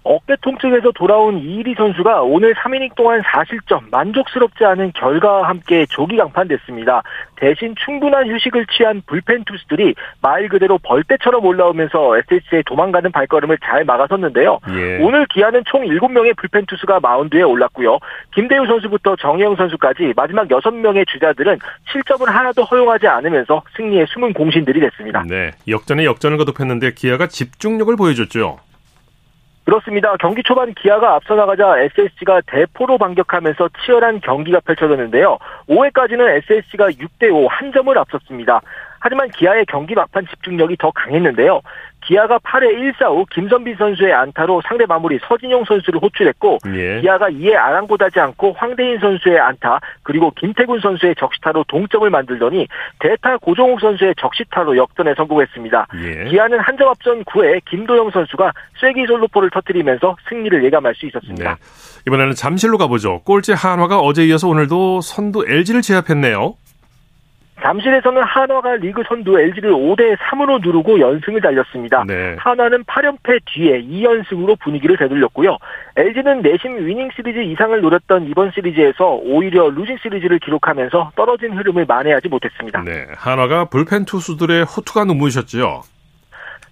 어깨 0.05 0.37
통증에서 0.41 0.91
돌아온 0.93 1.39
이일이 1.39 1.75
선수가 1.75 2.23
오늘 2.23 2.55
3이닝 2.55 2.95
동안 2.97 3.21
4실점 3.23 3.91
만족스럽지 3.91 4.65
않은 4.65 4.93
결과와 4.95 5.49
함께 5.49 5.87
조기 5.87 6.17
강판됐습니다. 6.17 7.03
대신 7.37 7.75
충분한 7.85 8.29
휴식을 8.29 8.67
취한 8.67 9.03
불펜 9.07 9.45
투수들이 9.45 9.95
말 10.21 10.49
그대로 10.49 10.79
벌떼처럼 10.79 11.45
올라오면서 11.45 12.19
SS에 12.19 12.63
도망가는 12.67 13.11
발걸음을 13.13 13.59
잘 13.65 13.85
막아섰는데요. 13.85 14.59
예. 14.71 14.99
오늘 15.01 15.27
기아는 15.27 15.63
총 15.67 15.83
7명의 15.83 16.37
불펜 16.37 16.67
투수가 16.67 17.01
마운드에 17.01 17.43
올랐고요. 17.43 17.99
김대우 18.35 18.67
선수부터 18.67 19.17
정혜영 19.17 19.57
선수까지 19.57 20.13
마지막 20.17 20.49
6명의 20.49 21.07
주자들은 21.09 21.59
실점을 21.91 22.29
하나도 22.29 22.65
허용하지 22.65 23.07
않으면서 23.07 23.63
승리의 23.77 24.07
숨은 24.09 24.33
공신들이 24.33 24.81
됐습니다. 24.81 25.25
네, 25.29 25.53
역전에 25.69 26.05
역전을 26.05 26.39
거듭했는데 26.39 26.95
기아가 26.95 27.27
집중력을 27.27 27.95
보여줬죠. 27.97 28.59
그렇습니다. 29.65 30.17
경기 30.17 30.43
초반 30.43 30.75
기아가 30.75 31.15
앞서 31.15 31.35
나가자 31.35 31.79
SSG가 31.79 32.41
대포로 32.47 32.99
반격하면서 32.99 33.69
치열한 33.85 34.21
경기가 34.21 34.61
펼쳐졌는데요. 34.61 35.39
5회까지는 35.69 36.29
SSG가 36.51 36.91
6대5 36.91 37.47
한 37.49 37.73
점을 37.73 37.97
앞섰습니다. 37.97 38.61
하지만 38.99 39.29
기아의 39.31 39.67
경기 39.67 39.95
막판 39.95 40.27
집중력이 40.27 40.77
더 40.79 40.91
강했는데요. 40.93 41.61
기아가 42.05 42.39
8회 42.39 42.63
1사 42.95 43.07
후 43.07 43.25
김선빈 43.31 43.77
선수의 43.77 44.13
안타로 44.13 44.61
상대 44.67 44.85
마무리 44.87 45.19
서진용 45.27 45.65
선수를 45.65 46.01
호출했고 46.03 46.59
예. 46.75 47.01
기아가 47.01 47.29
이에 47.31 47.55
아랑곳하지 47.55 48.21
않고 48.21 48.55
황대인 48.59 48.99
선수의 48.99 49.39
안타 49.39 49.81
그리고 50.03 50.31
김태군 50.33 50.81
선수의 50.81 51.15
적시타로 51.19 51.65
동점을 51.69 52.09
만들더니 52.11 52.67
대타 52.99 53.39
고종욱 53.39 53.81
선수의 53.81 54.15
적시타로 54.21 54.77
역전에 54.77 55.15
성공했습니다. 55.17 55.87
예. 56.03 56.25
기아는 56.31 56.59
한 56.61 56.73
점 56.77 56.89
앞선 56.89 57.23
9회 57.25 57.61
김도영 57.67 58.11
선수가 58.11 58.53
쐐기 58.81 59.07
솔로포를 59.07 59.51
터뜨리면서 59.51 60.17
승리를 60.29 60.65
예감할 60.65 60.95
수 60.95 61.07
있었습니다. 61.07 61.51
네. 61.55 62.03
이번에는 62.07 62.33
잠실로 62.35 62.79
가보죠. 62.79 63.21
꼴찌 63.25 63.53
한화가 63.53 64.01
어제 64.01 64.25
이어서 64.27 64.49
오늘도 64.49 65.03
선두 65.03 65.45
LG를 65.47 65.83
제압했네요. 65.83 66.55
잠실에서는 67.63 68.23
한화가 68.23 68.77
리그 68.77 69.03
선두 69.09 69.39
LG를 69.39 69.71
5대 69.71 70.17
3으로 70.17 70.61
누르고 70.61 70.99
연승을 70.99 71.41
달렸습니다. 71.41 72.05
네. 72.07 72.37
한화는 72.39 72.85
8연패 72.85 73.41
뒤에 73.47 73.83
2연승으로 73.83 74.59
분위기를 74.61 74.97
되돌렸고요. 74.97 75.57
LG는 75.97 76.43
내심 76.43 76.87
위닝 76.87 77.11
시리즈 77.15 77.39
이상을 77.39 77.81
노렸던 77.81 78.27
이번 78.29 78.51
시리즈에서 78.51 79.15
오히려 79.23 79.69
루징 79.71 79.97
시리즈를 80.03 80.39
기록하면서 80.41 81.13
떨어진 81.15 81.57
흐름을 81.57 81.87
만회하지 81.87 82.29
못했습니다. 82.29 82.83
네, 82.83 83.07
한화가 83.17 83.67
불펜 83.67 84.05
투수들의 84.05 84.65
호투가 84.65 85.05
눈부셨죠. 85.05 85.83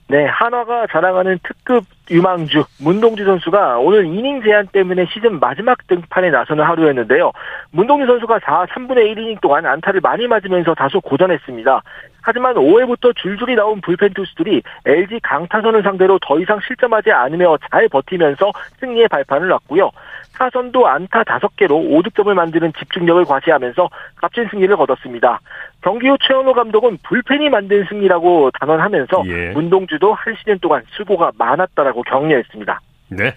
네, 0.09 0.25
한화가 0.25 0.89
자랑하는 0.91 1.39
특급 1.45 1.85
유망주 2.11 2.65
문동주 2.81 3.25
선수가 3.25 3.79
오늘 3.79 4.05
이닝 4.07 4.43
제한 4.43 4.67
때문에 4.69 5.07
시즌 5.13 5.39
마지막 5.39 5.87
등판에 5.87 6.31
나서는 6.31 6.65
하루였는데요. 6.65 7.33
문동주 7.71 8.07
선수가 8.07 8.41
4, 8.45 8.67
3분의 8.67 9.15
1이닝 9.15 9.41
동안 9.41 9.67
안타를 9.67 10.01
많이 10.01 10.27
맞으면서 10.27 10.75
다소 10.75 11.01
고전했습니다. 11.01 11.83
하지만 12.23 12.55
5회부터 12.55 13.17
줄줄이 13.17 13.55
나온 13.55 13.81
불펜 13.81 14.13
투수들이 14.13 14.63
LG 14.85 15.21
강타선을 15.23 15.83
상대로 15.83 16.19
더 16.21 16.39
이상 16.39 16.59
실점하지 16.67 17.11
않으며 17.11 17.57
잘 17.71 17.89
버티면서 17.89 18.53
승리의 18.81 19.09
발판을 19.09 19.49
놨고요. 19.49 19.91
타선도 20.37 20.87
안타 20.87 21.23
5개로 21.23 21.71
5득점을 21.71 22.33
만드는 22.33 22.73
집중력을 22.79 23.25
과시하면서 23.25 23.91
값진 24.17 24.49
승리를 24.51 24.75
거뒀습니다. 24.77 25.41
경기 25.83 26.09
후 26.09 26.17
최원호 26.21 26.55
감독은 26.55 26.99
불펜이 27.03 27.51
만든 27.51 27.85
승리라고 27.89 28.51
단언하면서 28.59 29.23
예. 29.27 29.51
문동주도 29.51 30.15
한 30.15 30.35
시즌 30.37 30.59
동안 30.59 30.83
수고가 30.91 31.33
많았다라고 31.37 31.90
격려했습니다. 31.93 32.81
네. 33.09 33.35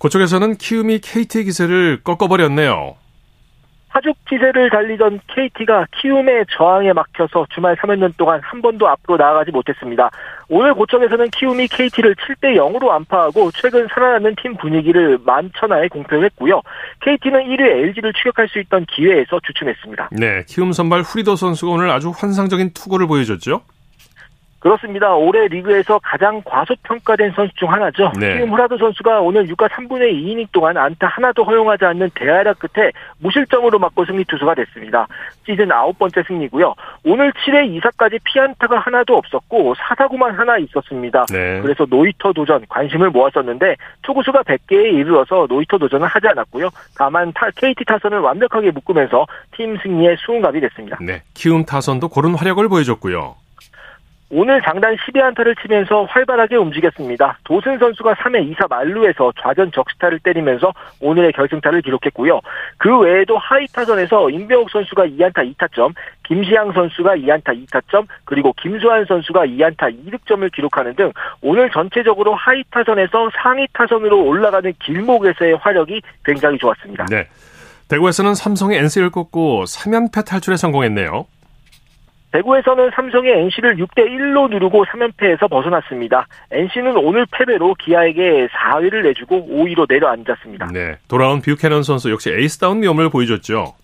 그쪽에서는 0.00 0.56
키움이 0.56 0.98
KT 1.00 1.44
기세를 1.44 2.00
꺾어버렸네요. 2.02 2.96
하죽 3.92 4.16
지세를 4.26 4.70
달리던 4.70 5.20
KT가 5.26 5.86
키움의 6.00 6.46
저항에 6.50 6.94
막혀서 6.94 7.46
주말 7.54 7.76
3연전 7.76 8.16
동안 8.16 8.40
한 8.42 8.62
번도 8.62 8.88
앞으로 8.88 9.18
나아가지 9.18 9.50
못했습니다. 9.50 10.10
오늘 10.48 10.72
고점에서는 10.72 11.28
키움이 11.28 11.68
KT를 11.68 12.14
7대 12.14 12.56
0으로 12.56 12.88
안파하고 12.88 13.50
최근 13.52 13.86
살아나는 13.92 14.34
팀 14.40 14.56
분위기를 14.56 15.18
만천하에 15.24 15.88
공표했고요. 15.88 16.62
KT는 17.00 17.44
1위 17.44 17.60
LG를 17.60 18.14
추격할 18.14 18.48
수 18.48 18.58
있던 18.60 18.86
기회에서 18.86 19.40
주춤했습니다. 19.46 20.08
네, 20.12 20.44
키움 20.48 20.72
선발 20.72 21.02
후라도 21.02 21.36
선수가 21.36 21.72
오늘 21.72 21.90
아주 21.90 22.12
환상적인 22.16 22.72
투구를 22.72 23.06
보여줬죠. 23.06 23.60
그렇습니다. 24.62 25.12
올해 25.16 25.48
리그에서 25.48 25.98
가장 26.04 26.40
과소평가된 26.44 27.32
선수 27.34 27.52
중 27.56 27.72
하나죠. 27.72 28.12
네. 28.18 28.34
지금 28.34 28.50
후라도 28.50 28.78
선수가 28.78 29.20
오늘 29.20 29.44
6과 29.48 29.68
3분의 29.68 30.12
2이닝 30.12 30.46
동안 30.52 30.76
안타 30.76 31.08
하나도 31.08 31.42
허용하지 31.42 31.84
않는 31.84 32.10
대활약 32.14 32.60
끝에 32.60 32.92
무실점으로 33.18 33.80
막고 33.80 34.04
승리 34.04 34.24
투수가 34.24 34.54
됐습니다. 34.54 35.08
시즌 35.44 35.72
아홉 35.72 35.98
번째 35.98 36.22
승리고요. 36.22 36.74
오늘 37.04 37.32
7회 37.32 37.80
2사까지 37.80 38.20
피안타가 38.22 38.78
하나도 38.78 39.16
없었고 39.16 39.74
4사구만 39.74 40.36
하나 40.36 40.56
있었습니다. 40.58 41.26
네. 41.32 41.60
그래서 41.60 41.84
노히터 41.90 42.32
도전 42.32 42.64
관심을 42.68 43.10
모았었는데 43.10 43.74
투구수가 44.02 44.42
100개에 44.42 44.94
이르러서 44.94 45.46
노히터 45.48 45.76
도전은 45.76 46.06
하지 46.06 46.28
않았고요. 46.28 46.70
다만 46.96 47.32
타, 47.32 47.50
KT 47.50 47.84
타선을 47.84 48.20
완벽하게 48.20 48.70
묶으면서 48.70 49.26
팀 49.56 49.76
승리의 49.82 50.18
수훈갑이 50.24 50.60
됐습니다. 50.60 50.98
네. 51.00 51.22
키움 51.34 51.64
타선도 51.64 52.10
고른 52.10 52.36
활약을 52.36 52.68
보여줬고요. 52.68 53.41
오늘 54.34 54.62
장단 54.62 54.96
12안타를 54.96 55.60
치면서 55.60 56.04
활발하게 56.04 56.56
움직였습니다. 56.56 57.38
도슨 57.44 57.78
선수가 57.78 58.14
3회 58.14 58.56
2사 58.56 58.66
만루에서 58.66 59.30
좌전 59.38 59.70
적시타를 59.70 60.20
때리면서 60.20 60.72
오늘의 61.00 61.32
결승타를 61.32 61.82
기록했고요. 61.82 62.40
그 62.78 62.98
외에도 63.00 63.36
하위 63.36 63.66
타선에서 63.66 64.30
임병욱 64.30 64.70
선수가 64.70 65.04
2안타 65.04 65.54
2타점, 65.54 65.92
김시앙 66.22 66.72
선수가 66.72 67.16
2안타 67.16 67.66
2타점, 67.66 68.06
그리고 68.24 68.54
김수환 68.54 69.04
선수가 69.04 69.44
2안타 69.44 69.94
2득점을 70.06 70.50
기록하는 70.54 70.96
등 70.96 71.12
오늘 71.42 71.70
전체적으로 71.70 72.34
하위 72.34 72.62
타선에서 72.70 73.28
상위 73.42 73.66
타선으로 73.74 74.24
올라가는 74.24 74.72
길목에서의 74.82 75.56
화력이 75.56 76.00
굉장히 76.24 76.56
좋았습니다. 76.56 77.04
네. 77.10 77.28
대구에서는 77.88 78.34
삼성이 78.34 78.78
NC를 78.78 79.10
꺾고 79.10 79.64
3연패 79.64 80.24
탈출에 80.24 80.56
성공했네요. 80.56 81.26
대구에서는 82.32 82.90
삼성이 82.94 83.32
NC를 83.44 83.76
6대 83.76 84.06
1로 84.08 84.48
누르고 84.50 84.84
3연패에서 84.86 85.50
벗어났습니다. 85.50 86.26
NC는 86.50 86.96
오늘 86.96 87.26
패배로 87.30 87.74
기아에게 87.74 88.48
4위를 88.48 89.02
내주고 89.02 89.46
5위로 89.48 89.86
내려앉았습니다. 89.88 90.70
네, 90.72 90.96
돌아온 91.08 91.40
뷰캐넌 91.42 91.82
선수 91.82 92.10
역시 92.10 92.30
에이스다운 92.30 92.80
미움을 92.80 93.10
보여줬죠. 93.10 93.74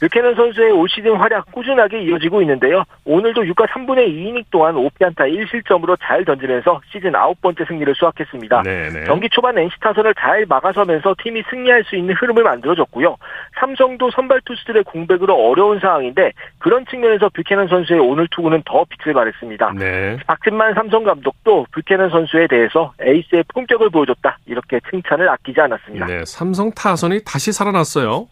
뷰캐넌 0.00 0.34
선수의 0.34 0.72
올 0.72 0.88
시즌 0.88 1.16
활약 1.16 1.50
꾸준하게 1.52 2.02
이어지고 2.02 2.42
있는데요. 2.42 2.84
오늘도 3.04 3.42
6과 3.42 3.66
3분의 3.68 4.08
2이닝 4.08 4.44
동안 4.50 4.74
5피안타 4.74 5.16
1실점으로 5.16 5.96
잘 6.00 6.24
던지면서 6.24 6.80
시즌 6.92 7.12
9번째 7.12 7.66
승리를 7.66 7.94
수확했습니다. 7.94 8.62
네네. 8.62 9.04
경기 9.04 9.28
초반 9.30 9.56
NC 9.56 9.74
타선을 9.80 10.14
잘 10.18 10.44
막아서면서 10.46 11.14
팀이 11.22 11.42
승리할 11.50 11.84
수 11.84 11.96
있는 11.96 12.14
흐름을 12.14 12.42
만들어줬고요. 12.42 13.16
삼성도 13.58 14.10
선발 14.10 14.42
투수들의 14.44 14.84
공백으로 14.84 15.34
어려운 15.34 15.80
상황인데 15.80 16.32
그런 16.58 16.84
측면에서 16.86 17.30
뷰캐넌 17.30 17.68
선수의 17.68 18.00
오늘 18.00 18.28
투구는 18.30 18.62
더 18.66 18.84
빛을 18.84 19.14
발했습니다. 19.14 19.72
네. 19.78 20.16
박진만 20.26 20.74
삼성 20.74 21.04
감독도 21.04 21.66
뷰캐넌 21.72 22.10
선수에 22.10 22.46
대해서 22.48 22.92
에이스의 23.00 23.44
품격을 23.54 23.90
보여줬다 23.90 24.38
이렇게 24.46 24.80
칭찬을 24.90 25.28
아끼지 25.28 25.60
않았습니다. 25.60 26.06
네, 26.06 26.24
삼성 26.26 26.70
타선이 26.70 27.20
다시 27.24 27.52
살아났어요. 27.52 28.28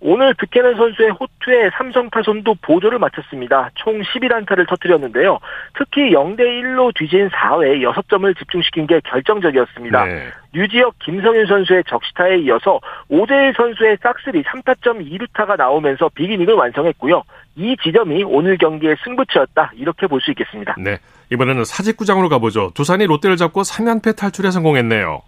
오늘 0.00 0.34
뷰캐넌 0.34 0.76
선수의 0.76 1.10
호투에 1.10 1.70
삼성 1.76 2.10
타선도 2.10 2.56
보조를 2.60 2.98
맞췄습니다. 2.98 3.70
총 3.76 4.00
11안타를 4.02 4.68
터뜨렸는데요. 4.68 5.38
특히 5.76 6.10
0대1로 6.12 6.94
뒤진 6.94 7.28
4회 7.30 7.80
6점을 7.82 8.38
집중시킨 8.38 8.86
게 8.86 9.00
결정적이었습니다. 9.00 10.04
네. 10.04 10.28
유지혁 10.54 10.98
김성윤 11.00 11.46
선수의 11.46 11.84
적시타에 11.88 12.38
이어서 12.40 12.78
오재일 13.08 13.54
선수의 13.56 13.98
싹쓸이 14.02 14.42
3타점 14.42 15.00
2루타가 15.10 15.56
나오면서 15.56 16.10
비기닝을 16.14 16.54
완성했고요. 16.54 17.22
이 17.56 17.74
지점이 17.82 18.22
오늘 18.24 18.58
경기의 18.58 18.96
승부처였다. 19.02 19.72
이렇게 19.76 20.06
볼 20.06 20.20
수 20.20 20.30
있겠습니다. 20.32 20.74
네. 20.78 20.98
이번에는 21.32 21.64
사직구장으로 21.64 22.28
가보죠. 22.28 22.70
두산이 22.74 23.06
롯데를 23.06 23.36
잡고 23.36 23.62
3연패 23.62 24.16
탈출에 24.16 24.50
성공했네요. 24.50 25.22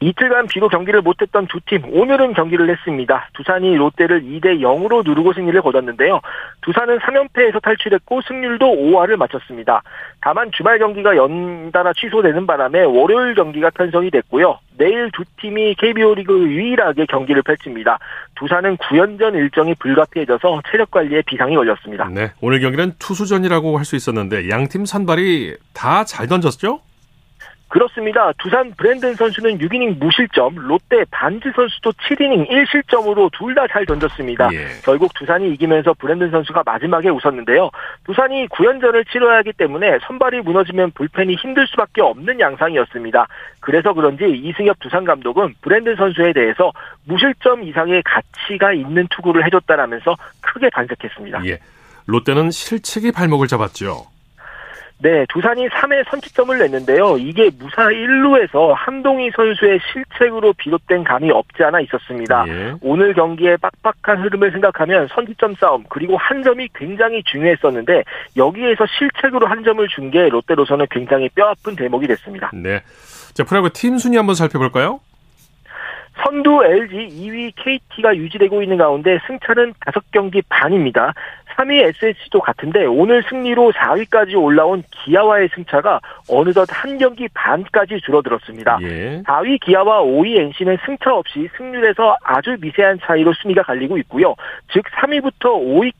이틀간 0.00 0.46
비로 0.48 0.68
경기를 0.68 1.00
못했던 1.00 1.46
두 1.46 1.58
팀 1.66 1.82
오늘은 1.90 2.34
경기를 2.34 2.68
했습니다. 2.68 3.28
두산이 3.32 3.74
롯데를 3.76 4.22
2대 4.22 4.60
0으로 4.60 5.02
누르고 5.04 5.32
승리를 5.32 5.60
거뒀는데요. 5.62 6.20
두산은 6.60 6.98
3연패에서 6.98 7.62
탈출했고 7.62 8.20
승률도 8.22 8.66
5할을 8.66 9.16
마쳤습니다. 9.16 9.82
다만 10.20 10.50
주말 10.52 10.78
경기가 10.78 11.16
연달아 11.16 11.94
취소되는 11.94 12.46
바람에 12.46 12.82
월요일 12.82 13.34
경기가 13.34 13.70
편성이 13.70 14.10
됐고요. 14.10 14.58
내일 14.76 15.10
두 15.12 15.24
팀이 15.40 15.74
KBO 15.76 16.14
리그 16.14 16.38
유일하게 16.46 17.06
경기를 17.06 17.42
펼칩니다. 17.42 17.98
두산은 18.34 18.76
9연전 18.76 19.34
일정이 19.34 19.74
불가피해져서 19.78 20.60
체력 20.70 20.90
관리에 20.90 21.22
비상이 21.26 21.56
걸렸습니다. 21.56 22.08
네, 22.10 22.32
오늘 22.42 22.60
경기는 22.60 22.92
투수전이라고 22.98 23.78
할 23.78 23.86
수 23.86 23.96
있었는데 23.96 24.50
양팀 24.50 24.84
선발이 24.84 25.56
다 25.72 26.04
잘 26.04 26.26
던졌죠? 26.26 26.80
그렇습니다. 27.68 28.32
두산 28.38 28.72
브랜든 28.76 29.14
선수는 29.14 29.58
6이닝 29.58 29.98
무실점, 29.98 30.54
롯데 30.54 31.04
반지 31.10 31.50
선수도 31.54 31.92
7이닝 31.92 32.48
1실점으로 32.48 33.30
둘 33.32 33.54
다 33.54 33.66
잘 33.66 33.84
던졌습니다. 33.86 34.48
예. 34.52 34.66
결국 34.84 35.12
두산이 35.14 35.50
이기면서 35.54 35.94
브랜든 35.94 36.30
선수가 36.30 36.62
마지막에 36.64 37.08
웃었는데요. 37.08 37.70
두산이 38.04 38.46
9연전을 38.48 39.10
치러야 39.10 39.38
하기 39.38 39.52
때문에 39.54 39.98
선발이 40.06 40.42
무너지면 40.42 40.92
불펜이 40.92 41.34
힘들 41.34 41.66
수밖에 41.66 42.02
없는 42.02 42.38
양상이었습니다. 42.38 43.26
그래서 43.60 43.92
그런지 43.92 44.24
이승엽 44.24 44.78
두산 44.80 45.04
감독은 45.04 45.54
브랜든 45.62 45.96
선수에 45.96 46.32
대해서 46.32 46.70
무실점 47.06 47.64
이상의 47.64 48.02
가치가 48.04 48.72
있는 48.72 49.06
투구를 49.10 49.44
해줬다라면서 49.46 50.14
크게 50.40 50.70
반색했습니다. 50.70 51.44
예. 51.46 51.58
롯데는 52.06 52.50
실책이 52.52 53.10
발목을 53.12 53.48
잡았죠. 53.48 54.06
네, 54.98 55.26
두산이 55.28 55.68
3회 55.68 56.08
선취점을 56.08 56.56
냈는데요. 56.58 57.18
이게 57.18 57.50
무사 57.58 57.82
1루에서 57.88 58.72
한동희 58.74 59.30
선수의 59.36 59.78
실책으로 59.92 60.54
비롯된 60.54 61.04
감이 61.04 61.30
없지 61.30 61.62
않아 61.64 61.80
있었습니다. 61.80 62.44
예. 62.48 62.74
오늘 62.80 63.12
경기의 63.12 63.58
빡빡한 63.58 64.22
흐름을 64.24 64.52
생각하면 64.52 65.06
선취점 65.08 65.54
싸움 65.56 65.84
그리고 65.90 66.16
한 66.16 66.42
점이 66.42 66.68
굉장히 66.74 67.22
중요했었는데 67.24 68.04
여기에서 68.36 68.86
실책으로 68.86 69.46
한 69.46 69.62
점을 69.64 69.86
준 69.88 70.06
게 70.10 70.28
롯데로서는 70.28 70.86
굉장히 70.90 71.28
뼈아픈 71.30 71.74
대목이 71.76 72.06
됐습니다. 72.06 72.50
네. 72.54 72.80
자, 73.34 73.42
프로야구 73.44 73.70
팀 73.70 73.98
순위 73.98 74.16
한번 74.16 74.34
살펴볼까요? 74.36 75.00
선두 76.24 76.64
LG 76.64 76.94
2위 77.08 77.52
KT가 77.56 78.16
유지되고 78.16 78.62
있는 78.62 78.78
가운데 78.78 79.18
승차는 79.26 79.74
5경기 79.84 80.42
반입니다. 80.48 81.12
3위 81.56 81.82
SSC도 81.82 82.40
같은데 82.40 82.84
오늘 82.84 83.22
승리로 83.28 83.72
4위까지 83.72 84.40
올라온 84.40 84.82
기아와의 84.90 85.48
승차가 85.54 86.00
어느덧 86.28 86.68
한 86.70 86.98
경기 86.98 87.26
반까지 87.32 88.00
줄어들었습니다. 88.04 88.78
예. 88.82 89.22
4위 89.22 89.58
기아와 89.60 90.02
5위 90.02 90.36
NC는 90.36 90.76
승차 90.84 91.14
없이 91.14 91.48
승률에서 91.56 92.16
아주 92.22 92.56
미세한 92.60 92.98
차이로 93.02 93.32
순위가 93.34 93.62
갈리고 93.62 93.96
있고요. 93.98 94.34
즉 94.72 94.84
3위부터 95.00 95.44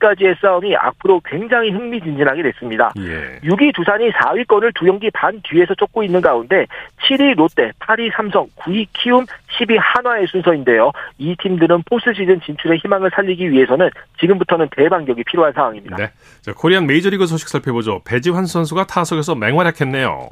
5위까지의 0.00 0.38
싸움이 0.40 0.76
앞으로 0.76 1.20
굉장히 1.24 1.70
흥미진진하게 1.70 2.42
됐습니다. 2.42 2.92
예. 2.98 3.38
6위 3.48 3.74
두산이 3.74 4.10
4위권을 4.10 4.74
두 4.74 4.84
경기 4.84 5.10
반 5.10 5.40
뒤에서 5.42 5.74
쫓고 5.74 6.02
있는 6.02 6.20
가운데 6.20 6.66
7위 7.08 7.34
롯데, 7.36 7.72
8위 7.80 8.12
삼성, 8.14 8.46
9위 8.56 8.86
키움, 8.92 9.24
10위 9.58 9.78
한화의 9.78 10.26
순서인데요. 10.26 10.90
이 11.18 11.34
팀들은 11.36 11.82
포스트 11.88 12.12
시즌 12.14 12.40
진출의 12.40 12.78
희망을 12.78 13.10
살리기 13.14 13.50
위해서는 13.50 13.90
지금부터는 14.20 14.68
대반격이 14.76 15.24
필요합니다. 15.24 15.45
필요한 15.46 15.52
상황입니다. 15.52 15.96
네. 15.96 16.10
자, 16.40 16.52
코리안 16.52 16.86
메이저리그 16.86 17.26
소식 17.26 17.48
살펴보죠. 17.48 18.00
배지환 18.04 18.46
선수가 18.46 18.86
타석에서 18.86 19.34
맹활약했네요. 19.34 20.30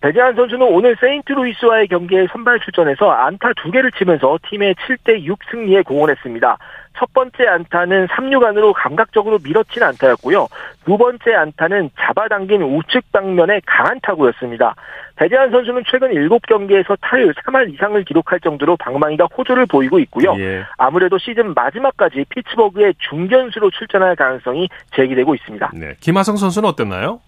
배지환 0.00 0.34
선수는 0.34 0.66
오늘 0.66 0.96
세인트루이스와의 1.00 1.88
경기에 1.88 2.26
선발 2.32 2.60
출전해서 2.60 3.10
안타 3.10 3.52
두 3.62 3.70
개를 3.70 3.92
치면서 3.92 4.38
팀의 4.48 4.74
7대 4.74 5.22
6 5.22 5.38
승리에 5.50 5.82
공헌했습니다. 5.82 6.58
첫 6.96 7.12
번째 7.12 7.46
안타는 7.46 8.06
3루 8.08 8.44
안으로 8.44 8.72
감각적으로 8.72 9.38
밀어친 9.42 9.82
안타였고요. 9.82 10.48
두 10.84 10.98
번째 10.98 11.34
안타는 11.34 11.90
잡아당긴 11.98 12.62
우측 12.62 13.12
방면의 13.12 13.62
강한 13.66 13.98
타구였습니다. 14.02 14.74
배재한 15.16 15.50
선수는 15.50 15.82
최근 15.90 16.10
7경기에서 16.10 16.96
타율 17.00 17.32
3할 17.34 17.72
이상을 17.74 18.02
기록할 18.04 18.40
정도로 18.40 18.76
방망이가 18.76 19.28
호조를 19.36 19.66
보이고 19.66 19.98
있고요. 20.00 20.34
예. 20.38 20.64
아무래도 20.78 21.18
시즌 21.18 21.54
마지막까지 21.54 22.24
피츠버그의 22.28 22.94
중견수로 23.10 23.70
출전할 23.70 24.16
가능성이 24.16 24.68
제기되고 24.94 25.34
있습니다. 25.34 25.70
네. 25.74 25.94
김하성 26.00 26.36
선수는 26.36 26.68
어땠나요? 26.68 27.20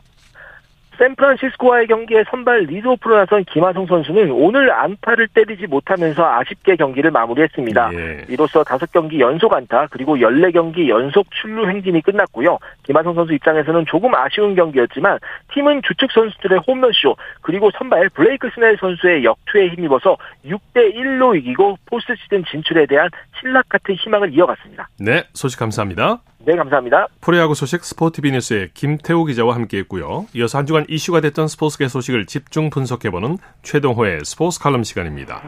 샌프란시스코와의 0.99 1.87
경기에 1.87 2.25
선발 2.31 2.65
리드오프로 2.65 3.17
나선 3.17 3.45
김하성 3.45 3.87
선수는 3.87 4.31
오늘 4.31 4.73
안타를 4.73 5.29
때리지 5.29 5.67
못하면서 5.67 6.25
아쉽게 6.25 6.77
경기를 6.77 7.11
마무리했습니다. 7.11 7.91
예. 7.95 8.25
이로써 8.29 8.63
5경기 8.63 9.21
연속 9.21 9.53
안타 9.55 9.87
그리고 9.91 10.17
14경기 10.17 10.89
연속 10.89 11.27
출루 11.31 11.69
행진이 11.69 12.03
끝났고요. 12.03 12.59
김하성 12.85 13.15
선수 13.15 13.33
입장에서는 13.35 13.85
조금 13.87 14.15
아쉬운 14.15 14.55
경기였지만 14.55 15.19
팀은 15.53 15.83
주축 15.83 16.11
선수들의 16.13 16.61
홈런쇼 16.67 17.17
그리고 17.41 17.71
선발 17.79 18.11
블레이크 18.11 18.49
스넬 18.55 18.77
선수의 18.81 19.25
역투에 19.25 19.69
힘입어서 19.69 20.17
6대 20.45 20.95
1로 20.95 21.37
이기고 21.37 21.79
포스트 21.87 22.15
시즌 22.17 22.45
진출에 22.45 22.87
대한 22.87 23.09
실낱 23.41 23.69
같은 23.69 23.95
희망을 23.95 24.33
이어갔습니다. 24.33 24.89
네, 25.01 25.25
소식 25.33 25.59
감사합니다. 25.59 26.21
네, 26.47 26.57
감사합니다. 26.57 27.09
프로야구 27.23 27.55
소식 27.55 27.85
스포티비 27.85 28.31
뉴스의 28.33 28.71
김태우 28.75 29.25
기자와 29.25 29.55
함께했고요. 29.55 30.27
이어서 30.35 30.59
한 30.59 30.67
주간 30.67 30.85
이슈가 30.89 31.23
됐던 31.23 31.49
스포츠계 31.49 31.89
소식을 31.89 32.27
집중 32.27 32.69
분석해보는 32.69 33.39
최동호의 33.63 34.21
스포츠 34.25 34.61
칼럼 34.61 34.85
시간입니다. 34.85 35.41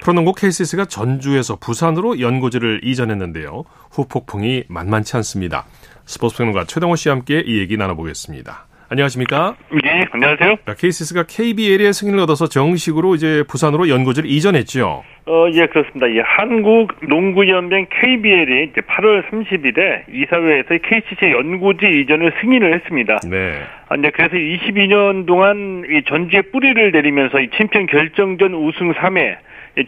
프로농구 0.00 0.34
KCC가 0.34 0.86
전주에서 0.86 1.56
부산으로 1.56 2.20
연고지를 2.20 2.80
이전했는데요. 2.84 3.64
후폭풍이 3.90 4.64
만만치 4.68 5.16
않습니다. 5.16 5.64
스포츠 6.04 6.36
평론가 6.36 6.64
최동호 6.64 6.96
씨와 6.96 7.16
함께 7.16 7.42
이 7.44 7.58
얘기 7.58 7.76
나눠보겠습니다. 7.76 8.66
안녕하십니까? 8.88 9.56
네, 9.82 10.04
안녕하세요. 10.12 10.56
KCS가 10.78 11.24
KBL의 11.28 11.92
승인을 11.92 12.20
얻어서 12.20 12.46
정식으로 12.46 13.16
이제 13.16 13.42
부산으로 13.48 13.88
연고지를 13.88 14.30
이전했죠. 14.30 15.02
어, 15.26 15.46
예, 15.54 15.66
그렇습니다. 15.66 16.08
예, 16.14 16.20
한국 16.24 16.92
농구연맹 17.08 17.86
KBL이 17.90 18.70
이제 18.70 18.80
8월 18.82 19.28
30일에 19.28 20.04
이사회에서 20.08 20.78
KCC 20.84 21.32
연고지 21.32 21.84
이전을 22.02 22.32
승인을 22.40 22.74
했습니다. 22.74 23.18
네. 23.28 23.60
아, 23.88 23.96
이제 23.96 24.10
그래서 24.14 24.36
22년 24.36 25.26
동안 25.26 25.84
이 25.90 26.02
전주에 26.06 26.42
뿌리를 26.52 26.92
내리면서 26.92 27.40
이 27.40 27.48
챔피언 27.56 27.86
결정전 27.86 28.54
우승 28.54 28.92
3회, 28.92 29.38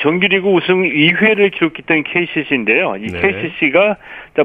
정규리그 0.01 0.49
우승 0.49 0.83
2회를 0.83 1.53
기록했던 1.53 2.03
KCC인데요. 2.03 2.97
이 2.97 3.07
네. 3.07 3.21
KCC가 3.21 3.97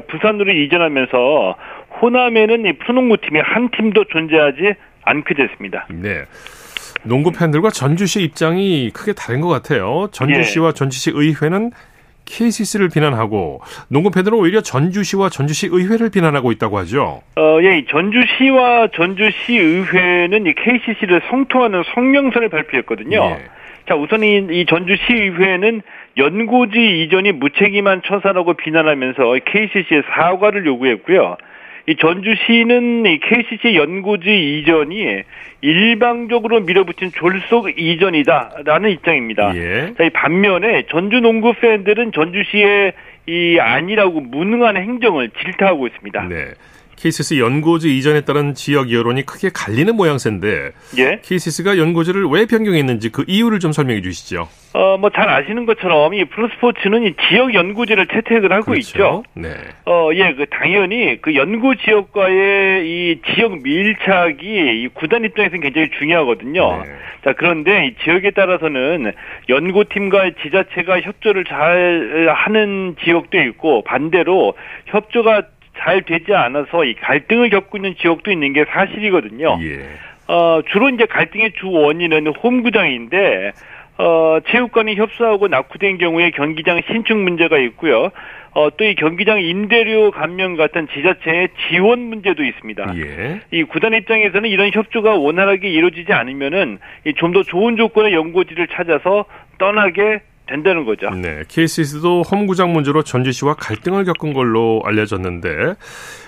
부산으로 0.06 0.52
이전하면서 0.52 1.56
호남에는 2.00 2.66
이 2.66 2.72
프로농구 2.78 3.18
팀이 3.18 3.40
한 3.40 3.70
팀도 3.70 4.04
존재하지 4.04 4.74
않게 5.04 5.34
됐습니다. 5.34 5.86
네. 5.90 6.24
농구 7.02 7.32
팬들과 7.32 7.70
전주시 7.70 8.22
입장이 8.22 8.90
크게 8.90 9.12
다른 9.12 9.40
것 9.40 9.48
같아요. 9.48 10.08
전주시와 10.12 10.68
예. 10.68 10.72
전주시 10.72 11.10
의회는 11.14 11.70
KCC를 12.24 12.88
비난하고 12.88 13.60
농구 13.88 14.10
팬들은 14.10 14.38
오히려 14.38 14.62
전주시와 14.62 15.28
전주시 15.28 15.68
의회를 15.70 16.10
비난하고 16.10 16.52
있다고 16.52 16.78
하죠. 16.78 17.20
어, 17.36 17.58
예, 17.62 17.84
전주시와 17.88 18.88
전주시 18.94 19.56
의회는 19.56 20.46
이 20.46 20.54
KCC를 20.54 21.20
성토하는 21.28 21.82
성명서를 21.94 22.48
발표했거든요. 22.48 23.16
예. 23.22 23.44
자, 23.86 23.94
우선 23.96 24.22
이, 24.22 24.36
이 24.50 24.64
전주시 24.66 25.12
의회는 25.12 25.82
연고지 26.16 27.02
이전이 27.02 27.32
무책임한 27.32 28.00
처사라고 28.06 28.54
비난하면서 28.54 29.34
KCC의 29.44 30.04
사과를 30.14 30.64
요구했고요. 30.64 31.36
이 31.86 31.96
전주시는 31.96 33.04
이 33.06 33.20
KCC 33.20 33.76
연고지 33.76 34.58
이전이 34.58 35.22
일방적으로 35.60 36.60
밀어붙인 36.60 37.10
졸속 37.12 37.78
이전이다라는 37.78 38.90
입장입니다. 38.90 39.54
예. 39.56 39.94
자, 39.96 40.04
이 40.04 40.10
반면에 40.10 40.84
전주 40.90 41.20
농구 41.20 41.52
팬들은 41.52 42.12
전주시의 42.12 42.92
이 43.26 43.58
아니라고 43.58 44.20
무능한 44.20 44.76
행정을 44.76 45.30
질타하고 45.30 45.86
있습니다. 45.86 46.28
네. 46.28 46.44
KCS 46.96 47.38
연고지 47.38 47.96
이전에 47.96 48.20
따른 48.22 48.54
지역 48.54 48.92
여론이 48.92 49.24
크게 49.26 49.50
갈리는 49.54 49.94
모양새인데 49.96 50.72
예? 50.98 51.20
KCS가 51.22 51.78
연고지를 51.78 52.26
왜 52.26 52.46
변경했는지 52.46 53.10
그 53.10 53.24
이유를 53.26 53.58
좀 53.60 53.72
설명해 53.72 54.02
주시죠. 54.02 54.48
어, 54.74 54.98
뭐 54.98 55.10
잘 55.14 55.28
아시는 55.28 55.64
것처럼 55.66 56.12
이 56.14 56.24
프로스포츠는 56.24 57.04
이 57.04 57.14
지역 57.28 57.54
연고지를 57.54 58.08
채택을 58.08 58.52
하고 58.52 58.72
그렇죠. 58.72 58.80
있죠. 58.80 59.22
네. 59.34 59.50
어, 59.86 60.10
예, 60.14 60.34
그 60.34 60.46
당연히 60.46 61.20
그 61.22 61.34
연고 61.36 61.74
지역과의 61.76 62.84
이 62.84 63.20
지역 63.34 63.62
밀착이 63.62 64.42
이 64.82 64.88
구단 64.92 65.24
입장에서는 65.24 65.60
굉장히 65.60 65.90
중요하거든요. 65.98 66.82
네. 66.84 66.90
자, 67.24 67.32
그런데 67.36 67.86
이 67.86 67.94
지역에 68.02 68.32
따라서는 68.32 69.12
연고팀과 69.48 70.32
지자체가 70.42 71.00
협조를 71.00 71.44
잘 71.44 72.28
하는 72.34 72.96
지역도 73.04 73.40
있고 73.40 73.82
반대로 73.84 74.54
협조가 74.86 75.42
잘 75.78 76.02
되지 76.02 76.34
않아서 76.34 76.84
이 76.84 76.94
갈등을 76.94 77.50
겪고 77.50 77.78
있는 77.78 77.94
지역도 77.96 78.30
있는 78.30 78.52
게 78.52 78.64
사실이거든요. 78.64 79.58
예. 79.62 79.86
어, 80.26 80.60
주로 80.70 80.88
이제 80.88 81.06
갈등의 81.06 81.52
주 81.58 81.70
원인은 81.70 82.28
홈구장인데 82.28 83.52
어, 83.98 84.38
체육관이 84.48 84.96
협소하고 84.96 85.48
낙후된 85.48 85.98
경우에 85.98 86.30
경기장 86.30 86.80
신축 86.86 87.16
문제가 87.18 87.58
있고요. 87.58 88.10
어, 88.56 88.70
또 88.76 88.84
이 88.84 88.94
경기장 88.94 89.40
임대료 89.40 90.12
감면 90.12 90.56
같은 90.56 90.86
지자체의 90.94 91.48
지원 91.68 91.98
문제도 92.00 92.42
있습니다. 92.42 92.94
예. 92.96 93.40
이 93.50 93.64
구단 93.64 93.94
입장에서는 93.94 94.48
이런 94.48 94.70
협조가 94.72 95.16
원활하게 95.16 95.68
이루어지지 95.70 96.12
않으면은 96.12 96.78
좀 97.16 97.32
더 97.32 97.42
좋은 97.42 97.76
조건의 97.76 98.12
연고지를 98.12 98.68
찾아서 98.68 99.24
떠나게 99.58 100.20
된다는 100.46 100.84
거죠. 100.84 101.10
네, 101.10 101.42
KCC도 101.48 102.22
홈구장 102.22 102.72
문제로 102.72 103.02
전주시와 103.02 103.54
갈등을 103.54 104.04
겪은 104.04 104.32
걸로 104.32 104.82
알려졌는데 104.84 105.74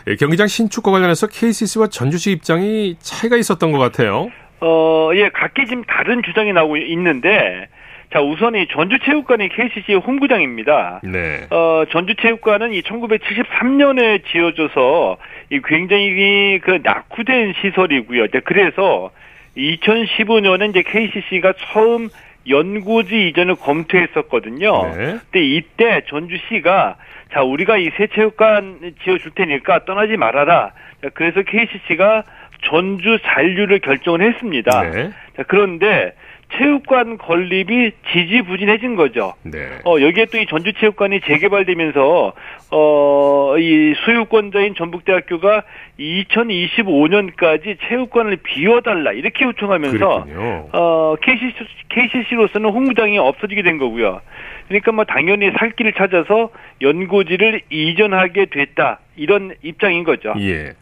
예, 0.09 0.17
경기장 0.17 0.47
신축과 0.47 0.91
관련해서 0.91 1.27
KCC와 1.27 1.89
전주시 1.89 2.33
입장이 2.33 2.97
차이가 3.01 3.37
있었던 3.37 3.73
것 3.73 3.79
같아요. 3.79 4.31
어, 4.61 5.11
예, 5.15 5.29
각기 5.29 5.67
지금 5.67 5.85
다른 5.85 6.23
주장이 6.23 6.53
나오고 6.53 6.79
있는데, 6.79 7.69
자, 8.13 8.21
우선 8.23 8.55
이 8.55 8.67
전주체육관이 8.69 9.49
KCC의 9.51 9.99
홈구장입니다. 9.99 11.01
네. 11.05 11.47
어, 11.51 11.85
전주체육관은 11.91 12.73
이 12.73 12.83
1973년에 12.83 14.25
지어져서 14.31 15.17
이 15.51 15.61
굉장히 15.65 16.61
그 16.63 16.81
낙후된 16.83 17.55
시설이고요. 17.61 18.29
그래서 18.45 19.11
2015년에 19.57 20.71
이제 20.71 20.83
KCC가 20.83 21.55
처음 21.73 22.09
연고지 22.49 23.29
이전을 23.29 23.57
검토했었거든요. 23.57 24.95
네. 24.97 25.19
근데 25.31 25.45
이때 25.45 26.03
전주시가 26.09 26.97
자 27.33 27.43
우리가 27.43 27.77
이 27.79 27.91
새 27.97 28.07
체육관 28.09 28.95
지어줄 29.05 29.33
테니까 29.35 29.85
떠나지 29.85 30.17
말아라. 30.17 30.73
그래서 31.15 31.43
KCC가 31.43 32.23
전주 32.65 33.19
잔류를 33.23 33.81
결정을 33.81 34.23
했습니다. 34.23 34.83
네. 34.91 35.11
자, 35.37 35.43
그런데 35.47 36.15
체육관 36.55 37.19
건립이 37.19 37.91
지지부진해진 38.13 38.95
거죠. 38.97 39.35
네. 39.43 39.79
어, 39.85 40.01
여기에 40.01 40.27
또 40.27 40.39
이 40.39 40.47
전주체육관이 40.47 41.21
재개발되면서, 41.23 42.33
어, 42.71 43.55
이 43.59 43.95
소유권자인 44.05 44.75
전북대학교가 44.77 45.65
2025년까지 45.99 47.77
체육관을 47.89 48.37
비워달라, 48.43 49.13
이렇게 49.13 49.45
요청하면서, 49.45 50.23
그랬군요. 50.25 50.69
어, 50.73 51.17
KCC, 51.21 51.55
KCC로서는 51.89 52.71
홍구장이 52.71 53.19
없어지게 53.19 53.63
된 53.63 53.79
거고요. 53.79 54.21
그러니까 54.69 54.93
뭐 54.93 55.05
당연히 55.05 55.51
살 55.59 55.71
길을 55.73 55.93
찾아서 55.95 56.51
연고지를 56.81 57.63
이전하게 57.71 58.47
됐다, 58.47 59.01
이런 59.17 59.55
입장인 59.63 60.05
거죠. 60.05 60.35
예. 60.41 60.73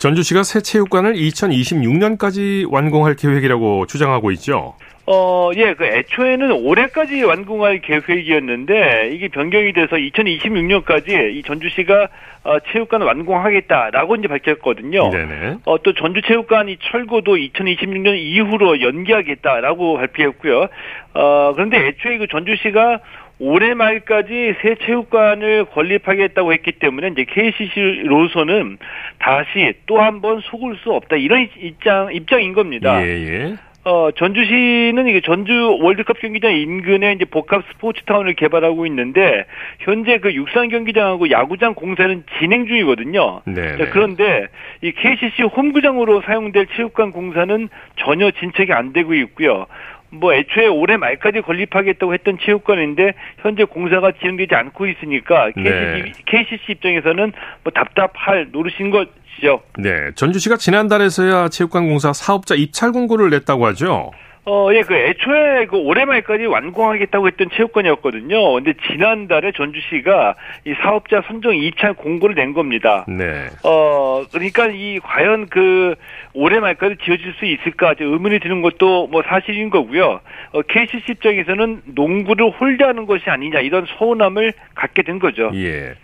전주시가 0.00 0.44
새 0.44 0.60
체육관을 0.62 1.12
2026년까지 1.12 2.66
완공할 2.72 3.16
계획이라고 3.16 3.84
주장하고 3.84 4.30
있죠. 4.32 4.74
어, 5.06 5.50
예, 5.56 5.74
그 5.74 5.84
애초에는 5.84 6.52
올해까지 6.52 7.22
완공할 7.22 7.80
계획이었는데 7.80 9.10
이게 9.12 9.28
변경이 9.28 9.72
돼서 9.74 9.96
2026년까지 9.96 11.34
이 11.34 11.42
전주시가 11.42 12.08
어, 12.44 12.58
체육관 12.72 13.02
완공하겠다라고 13.02 14.16
이제 14.16 14.28
밝혔거든요. 14.28 15.10
네네. 15.10 15.56
어, 15.66 15.82
또 15.82 15.92
전주체육관 15.92 16.70
이 16.70 16.78
철거도 16.80 17.36
2026년 17.36 18.16
이후로 18.16 18.80
연기하겠다라고 18.80 19.96
발표했고요. 19.98 20.68
어, 21.12 21.52
그런데 21.54 21.88
애초에 21.88 22.16
그 22.16 22.26
전주시가 22.28 23.00
올해 23.40 23.72
말까지 23.72 24.54
새 24.60 24.74
체육관을 24.84 25.64
건립하겠다고 25.72 26.52
했기 26.52 26.72
때문에 26.72 27.08
이제 27.08 27.24
KCC로서는 27.24 28.76
다시 29.18 29.72
또 29.86 29.98
한 30.00 30.20
번 30.20 30.40
속을 30.40 30.76
수 30.82 30.92
없다 30.92 31.16
이런 31.16 31.48
입장 31.58 32.12
입장인 32.12 32.52
겁니다. 32.52 33.02
예, 33.02 33.08
예. 33.08 33.54
어, 33.82 34.10
전주시는 34.14 35.06
이게 35.08 35.22
전주 35.22 35.78
월드컵 35.80 36.20
경기장 36.20 36.52
인근에 36.52 37.12
이제 37.14 37.24
복합 37.24 37.64
스포츠 37.72 38.02
타운을 38.04 38.34
개발하고 38.34 38.84
있는데 38.84 39.46
현재 39.78 40.18
그 40.18 40.34
육상 40.34 40.68
경기장하고 40.68 41.30
야구장 41.30 41.72
공사는 41.72 42.22
진행 42.38 42.66
중이거든요. 42.66 43.40
네. 43.46 43.76
그런데 43.90 44.48
이 44.82 44.92
KCC 44.92 45.44
홈구장으로 45.44 46.20
사용될 46.26 46.66
체육관 46.76 47.10
공사는 47.10 47.70
전혀 47.96 48.30
진척이 48.30 48.70
안 48.74 48.92
되고 48.92 49.14
있고요. 49.14 49.64
뭐 50.10 50.34
애초에 50.34 50.66
올해 50.66 50.96
말까지 50.96 51.40
건립하겠다고 51.42 52.14
했던 52.14 52.38
체육관인데 52.44 53.12
현재 53.38 53.64
공사가 53.64 54.12
진행되지 54.12 54.54
않고 54.54 54.86
있으니까 54.86 55.50
네. 55.56 56.12
KCC 56.26 56.72
입장에서는 56.72 57.32
뭐 57.62 57.72
답답할 57.72 58.48
노릇인 58.52 58.90
것이죠. 58.90 59.62
네, 59.78 60.10
전주시가 60.16 60.56
지난달에서야 60.56 61.48
체육관 61.48 61.88
공사 61.88 62.12
사업자 62.12 62.54
입찰 62.54 62.92
공고를 62.92 63.30
냈다고 63.30 63.66
하죠. 63.66 64.10
어, 64.50 64.74
예, 64.74 64.82
그 64.82 64.94
애초에 64.94 65.66
그 65.66 65.76
올해 65.76 66.04
말까지 66.04 66.46
완공하겠다고 66.46 67.28
했던 67.28 67.50
체육관이었거든요. 67.54 68.54
근데 68.54 68.72
지난달에 68.90 69.52
전주시가 69.52 70.34
이 70.66 70.74
사업자 70.82 71.22
선정 71.28 71.54
입찰 71.54 71.92
공고를 71.94 72.34
낸 72.34 72.52
겁니다. 72.52 73.04
네. 73.06 73.46
어, 73.62 74.24
그러니까 74.32 74.66
이 74.66 74.98
과연 74.98 75.46
그 75.46 75.94
올해 76.32 76.58
말까지 76.58 76.96
지어질 77.04 77.34
수 77.38 77.44
있을까 77.44 77.94
의문이 78.00 78.40
드는 78.40 78.60
것도 78.62 79.06
뭐 79.06 79.22
사실인 79.22 79.70
거고요. 79.70 80.18
어, 80.52 80.62
KCC 80.62 81.12
입장에서는 81.12 81.82
농구를 81.84 82.50
홀대하는 82.50 83.06
것이 83.06 83.30
아니냐 83.30 83.60
이런 83.60 83.86
서운함을 83.98 84.52
갖게 84.74 85.02
된 85.02 85.20
거죠. 85.20 85.52
예. 85.54 85.94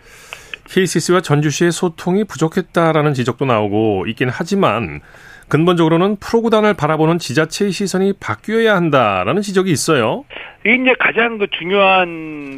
KCC와 0.68 1.20
전주시의 1.20 1.72
소통이 1.72 2.24
부족했다라는 2.24 3.14
지적도 3.14 3.44
나오고 3.44 4.06
있긴 4.06 4.28
하지만 4.30 5.00
근본적으로는 5.48 6.16
프로구단을 6.16 6.74
바라보는 6.74 7.18
지자체의 7.18 7.70
시선이 7.70 8.14
바뀌어야 8.20 8.74
한다라는 8.74 9.42
지적이 9.42 9.70
있어요. 9.70 10.24
이게 10.64 10.74
이제 10.74 10.94
가장 10.98 11.38
그 11.38 11.46
중요한 11.48 12.08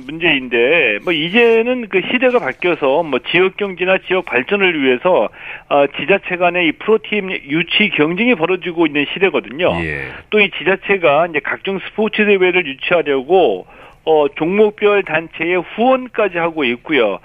문제인데 0.07 1.01
뭐 1.05 1.13
이제는 1.13 1.89
그 1.89 2.01
시대가 2.11 2.39
바뀌어서 2.39 3.03
뭐 3.03 3.19
지역 3.31 3.59
경제나 3.59 3.99
지역 4.07 4.25
발전을 4.25 4.83
위해서 4.83 5.29
어 5.69 5.87
지자체 5.99 6.37
간의 6.37 6.69
이 6.69 6.73
프로팀 6.73 7.31
유치 7.31 7.91
경쟁이 7.91 8.35
벌어지고 8.35 8.87
있는 8.87 9.05
시대거든요. 9.13 9.75
예. 9.85 10.07
또이 10.31 10.51
지자체가 10.59 11.27
이제 11.27 11.41
각종 11.45 11.79
스포츠 11.81 12.25
대회를 12.25 12.67
유치하려고 12.67 13.67
어, 14.09 14.27
종목별 14.37 15.03
단체의 15.03 15.61
후원까지 15.61 16.39
하고 16.39 16.65
있고요. 16.65 17.19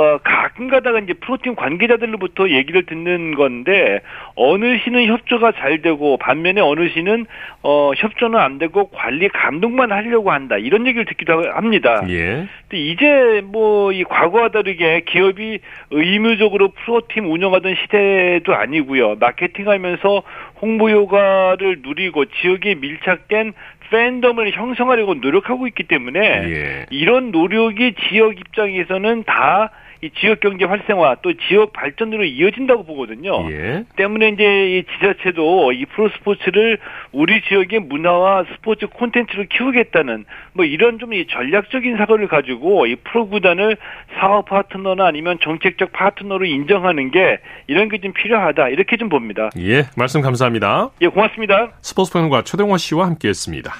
어, 0.00 0.18
가끔 0.24 0.68
가다가 0.68 0.98
이제 1.00 1.12
프로팀 1.12 1.54
관계자들로부터 1.56 2.48
얘기를 2.48 2.86
듣는 2.86 3.34
건데, 3.34 4.00
어느 4.34 4.78
시는 4.78 5.04
협조가 5.06 5.52
잘 5.52 5.82
되고, 5.82 6.16
반면에 6.16 6.62
어느 6.62 6.88
시는, 6.88 7.26
어, 7.62 7.92
협조는 7.94 8.38
안 8.38 8.56
되고, 8.56 8.88
관리 8.88 9.28
감독만 9.28 9.92
하려고 9.92 10.30
한다. 10.30 10.56
이런 10.56 10.86
얘기를 10.86 11.04
듣기도 11.04 11.50
합니다. 11.52 12.02
예. 12.08 12.46
근데 12.68 12.82
이제 12.82 13.42
뭐, 13.44 13.92
이 13.92 14.02
과거와 14.04 14.48
다르게 14.48 15.02
기업이 15.06 15.58
의무적으로 15.90 16.68
프로팀 16.68 17.30
운영하던 17.30 17.74
시대도 17.82 18.54
아니고요. 18.54 19.16
마케팅 19.16 19.68
하면서 19.68 20.22
홍보 20.62 20.88
효과를 20.88 21.80
누리고 21.82 22.24
지역에 22.24 22.74
밀착된 22.76 23.52
팬덤을 23.90 24.52
형성하려고 24.52 25.14
노력하고 25.14 25.66
있기 25.66 25.82
때문에 25.82 26.20
예. 26.20 26.86
이런 26.90 27.32
노력이 27.32 27.94
지역 28.08 28.38
입장에서는 28.38 29.24
다 29.24 29.70
이 30.02 30.10
지역 30.18 30.40
경제 30.40 30.64
활성화 30.64 31.16
또 31.22 31.34
지역 31.48 31.72
발전으로 31.74 32.24
이어진다고 32.24 32.84
보거든요. 32.84 33.50
예. 33.50 33.84
때문에 33.96 34.30
이제 34.30 34.44
이 34.78 34.84
지자체도 34.94 35.72
이 35.72 35.84
프로 35.86 36.08
스포츠를 36.08 36.78
우리 37.12 37.42
지역의 37.42 37.80
문화와 37.80 38.44
스포츠 38.54 38.86
콘텐츠를 38.86 39.46
키우겠다는 39.46 40.24
뭐 40.54 40.64
이런 40.64 40.98
좀 40.98 41.10
이 41.12 41.26
전략적인 41.28 41.96
사고를 41.96 42.28
가지고 42.28 42.86
이 42.86 42.94
프로 42.96 43.28
구단을 43.28 43.76
사업 44.18 44.46
파트너나 44.48 45.06
아니면 45.06 45.38
정책적 45.42 45.90
파트너로 45.92 46.44
인정하는 46.46 47.10
게 47.10 47.40
이런 47.66 47.88
게 47.88 47.98
좀 47.98 48.12
필요하다 48.14 48.68
이렇게 48.68 48.96
좀 48.96 49.08
봅니다. 49.08 49.50
예, 49.58 49.84
말씀 49.96 50.20
감사합니다. 50.22 50.90
예, 51.02 51.08
고맙습니다. 51.08 51.72
스포츠 51.82 52.12
평론가 52.12 52.42
최동원 52.44 52.78
씨와 52.78 53.06
함께했습니다. 53.06 53.72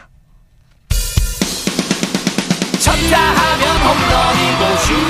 쳤다 2.80 3.16
하면 3.18 3.64
홈런이고 3.84 4.76
슛 4.78 5.09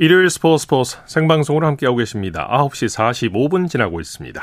일요일 0.00 0.30
스포츠 0.30 0.62
스포츠 0.62 0.96
생방송으로 1.06 1.66
함께하고 1.66 1.98
계십니다. 1.98 2.48
9시 2.52 2.86
45분 3.32 3.68
지나고 3.68 4.00
있습니다. 4.00 4.40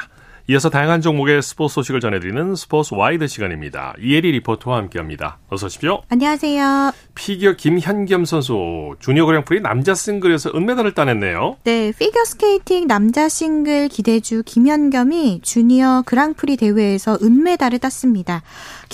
이어서 0.47 0.69
다양한 0.69 1.01
종목의 1.01 1.41
스포츠 1.41 1.75
소식을 1.75 2.01
전해드리는 2.01 2.55
스포츠 2.55 2.93
와이드 2.93 3.25
시간입니다. 3.25 3.95
이혜리 3.99 4.31
리포터와 4.33 4.77
함께합니다. 4.77 5.39
어서 5.49 5.65
오십시오. 5.65 6.03
안녕하세요. 6.09 6.91
피겨 7.15 7.53
김현겸 7.53 8.25
선수 8.25 8.95
주니어 8.99 9.25
그랑프리 9.25 9.61
남자 9.61 9.95
싱글에서 9.95 10.51
은메달을 10.53 10.93
따냈네요. 10.93 11.57
네, 11.63 11.91
피겨 11.97 12.23
스케이팅 12.25 12.85
남자 12.85 13.27
싱글 13.27 13.87
기대주 13.87 14.43
김현겸이 14.45 15.39
주니어 15.41 16.03
그랑프리 16.05 16.57
대회에서 16.57 17.17
은메달을 17.23 17.79
땄습니다. 17.79 18.43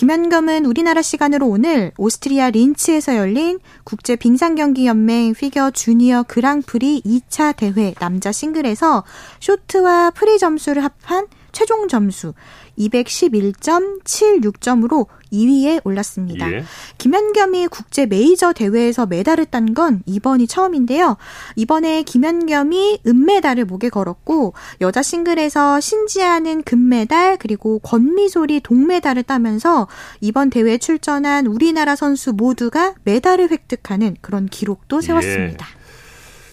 김현겸은 0.01 0.65
우리나라 0.65 1.03
시간으로 1.03 1.45
오늘 1.47 1.91
오스트리아 1.95 2.49
린츠에서 2.49 3.17
열린 3.17 3.59
국제 3.83 4.15
빙상경기 4.15 4.87
연맹 4.87 5.35
피겨 5.35 5.69
주니어 5.69 6.23
그랑프리 6.23 7.03
2차 7.05 7.55
대회 7.55 7.93
남자 7.99 8.31
싱글에서 8.31 9.03
쇼트와 9.41 10.09
프리 10.09 10.39
점수를 10.39 10.83
합한 10.83 11.27
최종 11.51 11.87
점수 11.87 12.33
211.76점으로 12.77 15.07
2위에 15.31 15.79
올랐습니다. 15.85 16.51
예. 16.51 16.65
김현겸이 16.97 17.67
국제 17.67 18.05
메이저 18.05 18.51
대회에서 18.53 19.05
메달을 19.05 19.45
딴 19.45 19.73
건 19.73 20.03
이번이 20.05 20.47
처음인데요. 20.47 21.15
이번에 21.55 22.03
김현겸이 22.03 22.99
은메달을 23.07 23.63
목에 23.65 23.87
걸었고 23.89 24.53
여자 24.81 25.01
싱글에서 25.01 25.79
신지아는 25.79 26.63
금메달 26.63 27.37
그리고 27.37 27.79
권민솔이 27.79 28.59
동메달을 28.61 29.23
따면서 29.23 29.87
이번 30.19 30.49
대회에 30.49 30.77
출전한 30.77 31.47
우리나라 31.47 31.95
선수 31.95 32.33
모두가 32.33 32.95
메달을 33.03 33.49
획득하는 33.51 34.17
그런 34.19 34.47
기록도 34.47 34.99
세웠습니다. 34.99 35.67
예. 35.77 35.80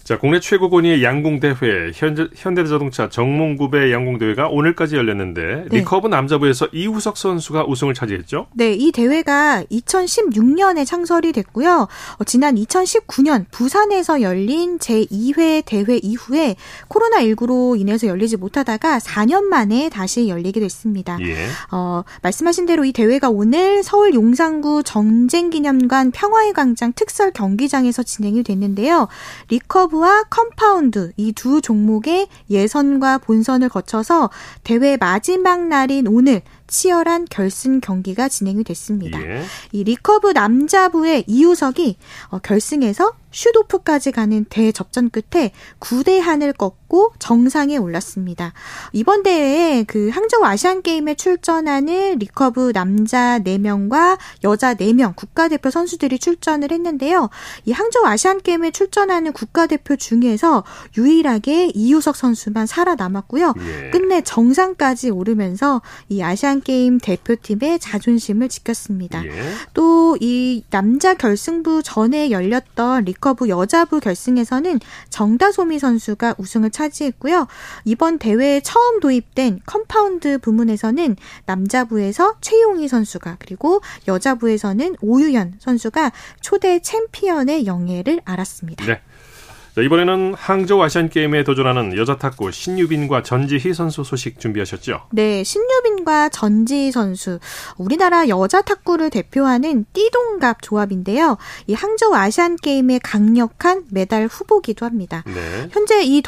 자, 0.09 0.17
국내 0.17 0.39
최고 0.39 0.71
권위 0.71 1.03
양궁대회 1.03 1.91
현대, 1.93 2.25
현대자동차 2.35 3.09
정몽구배 3.09 3.93
양궁대회가 3.93 4.47
오늘까지 4.47 4.95
열렸는데 4.95 5.65
네. 5.69 5.77
리커브 5.77 6.07
남자부에서 6.07 6.65
이우석 6.73 7.15
선수가 7.15 7.65
우승을 7.65 7.93
차지했죠? 7.93 8.47
네, 8.55 8.73
이 8.73 8.91
대회가 8.91 9.63
2016년에 9.71 10.83
창설이 10.87 11.31
됐고요. 11.31 11.87
어, 12.17 12.23
지난 12.23 12.55
2019년 12.55 13.45
부산에서 13.51 14.23
열린 14.23 14.79
제2회 14.79 15.61
대회 15.63 15.97
이후에 15.97 16.55
코로나19로 16.87 17.79
인해서 17.79 18.07
열리지 18.07 18.37
못하다가 18.37 18.97
4년 18.97 19.43
만에 19.43 19.89
다시 19.89 20.27
열리게 20.27 20.59
됐습니다. 20.59 21.19
예. 21.21 21.35
어, 21.71 22.03
말씀하신 22.23 22.65
대로 22.65 22.83
이 22.83 22.93
대회가 22.93 23.29
오늘 23.29 23.83
서울 23.83 24.15
용산구 24.15 24.81
전쟁기념관 24.85 26.09
평화의 26.09 26.53
광장 26.53 26.93
특설 26.93 27.29
경기장에서 27.29 28.01
진행이 28.01 28.41
됐는데요. 28.41 29.07
리커브 29.49 29.98
리커브와 29.99 30.23
컴파운드 30.29 31.11
이 31.17 31.33
두 31.33 31.61
종목의 31.61 32.27
예선과 32.49 33.19
본선을 33.19 33.69
거쳐서 33.69 34.29
대회 34.63 34.97
마지막 34.97 35.67
날인 35.67 36.07
오늘 36.07 36.41
치열한 36.67 37.27
결승 37.29 37.79
경기가 37.81 38.27
진행이 38.27 38.63
됐습니다. 38.63 39.21
예. 39.21 39.43
이 39.71 39.83
리커브 39.83 40.31
남자부의 40.31 41.25
이우석이 41.27 41.97
어, 42.29 42.39
결승에서 42.39 43.13
슛오프까지 43.31 44.11
가는 44.11 44.45
대접전 44.45 45.09
끝에 45.09 45.51
구대한을 45.79 46.53
꺾고 46.53 47.13
정상에 47.19 47.77
올랐습니다. 47.77 48.53
이번 48.91 49.23
대회에 49.23 49.83
그 49.83 50.09
항저우 50.09 50.43
아시안 50.43 50.81
게임에 50.81 51.15
출전하는 51.15 52.17
리커브 52.17 52.73
남자 52.73 53.39
4명과 53.39 54.17
여자 54.43 54.73
4명 54.73 55.15
국가대표 55.15 55.69
선수들이 55.69 56.17
출전을 56.19 56.71
했는데요. 56.71 57.29
이 57.65 57.71
항저우 57.71 58.05
아시안 58.05 58.41
게임에 58.41 58.71
출전하는 58.71 59.31
국가대표 59.33 59.95
중에서 59.95 60.63
유일하게 60.97 61.71
이우석 61.75 62.15
선수만 62.15 62.65
살아남았고요. 62.65 63.53
예. 63.59 63.89
끝내 63.91 64.21
정상까지 64.21 65.11
오르면서 65.11 65.81
이 66.09 66.23
아시안 66.23 66.61
게임 66.61 66.97
대표팀의 66.97 67.79
자존심을 67.79 68.49
지켰습니다. 68.49 69.23
예. 69.25 69.53
또 69.73 70.40
이 70.40 70.63
남자 70.69 71.13
결승부 71.13 71.83
전에 71.83 72.31
열렸던 72.31 73.05
리커브 73.05 73.49
여자부 73.49 73.99
결승에서는 73.99 74.79
정다소미 75.09 75.79
선수가 75.79 76.35
우승을 76.37 76.71
차지했고요. 76.71 77.47
이번 77.85 78.17
대회에 78.17 78.61
처음 78.61 78.99
도입된 78.99 79.61
컴파운드 79.65 80.39
부문에서는 80.39 81.15
남자부에서 81.45 82.35
최용희 82.41 82.87
선수가 82.87 83.37
그리고 83.39 83.81
여자부에서는 84.07 84.95
오유현 85.01 85.55
선수가 85.59 86.11
초대 86.41 86.79
챔피언의 86.79 87.65
영예를 87.65 88.21
알았습니다. 88.25 88.85
네. 88.85 89.01
자, 89.79 89.83
이번에는 89.83 90.33
항저우 90.33 90.83
아시안 90.83 91.07
게임에 91.07 91.45
도전하는 91.45 91.95
여자 91.95 92.17
탁구 92.17 92.51
신유빈과 92.51 93.23
전지희 93.23 93.73
선수 93.73 94.03
소식 94.03 94.37
준비하셨죠? 94.37 95.03
네, 95.11 95.41
신유빈과 95.41 96.27
전지희 96.29 96.91
선수 96.91 97.39
우리나라 97.77 98.27
여자 98.27 98.61
탁구를 98.61 99.09
대표하는 99.09 99.85
띠동갑 99.93 100.61
조합인데요. 100.61 101.37
이 101.67 101.73
항저우 101.73 102.13
아시안 102.13 102.57
게임의 102.57 102.99
강력한 102.99 103.85
메달 103.89 104.27
후보기도 104.27 104.85
합니다. 104.85 105.23
네. 105.25 105.69
현재 105.71 106.03
이 106.03 106.21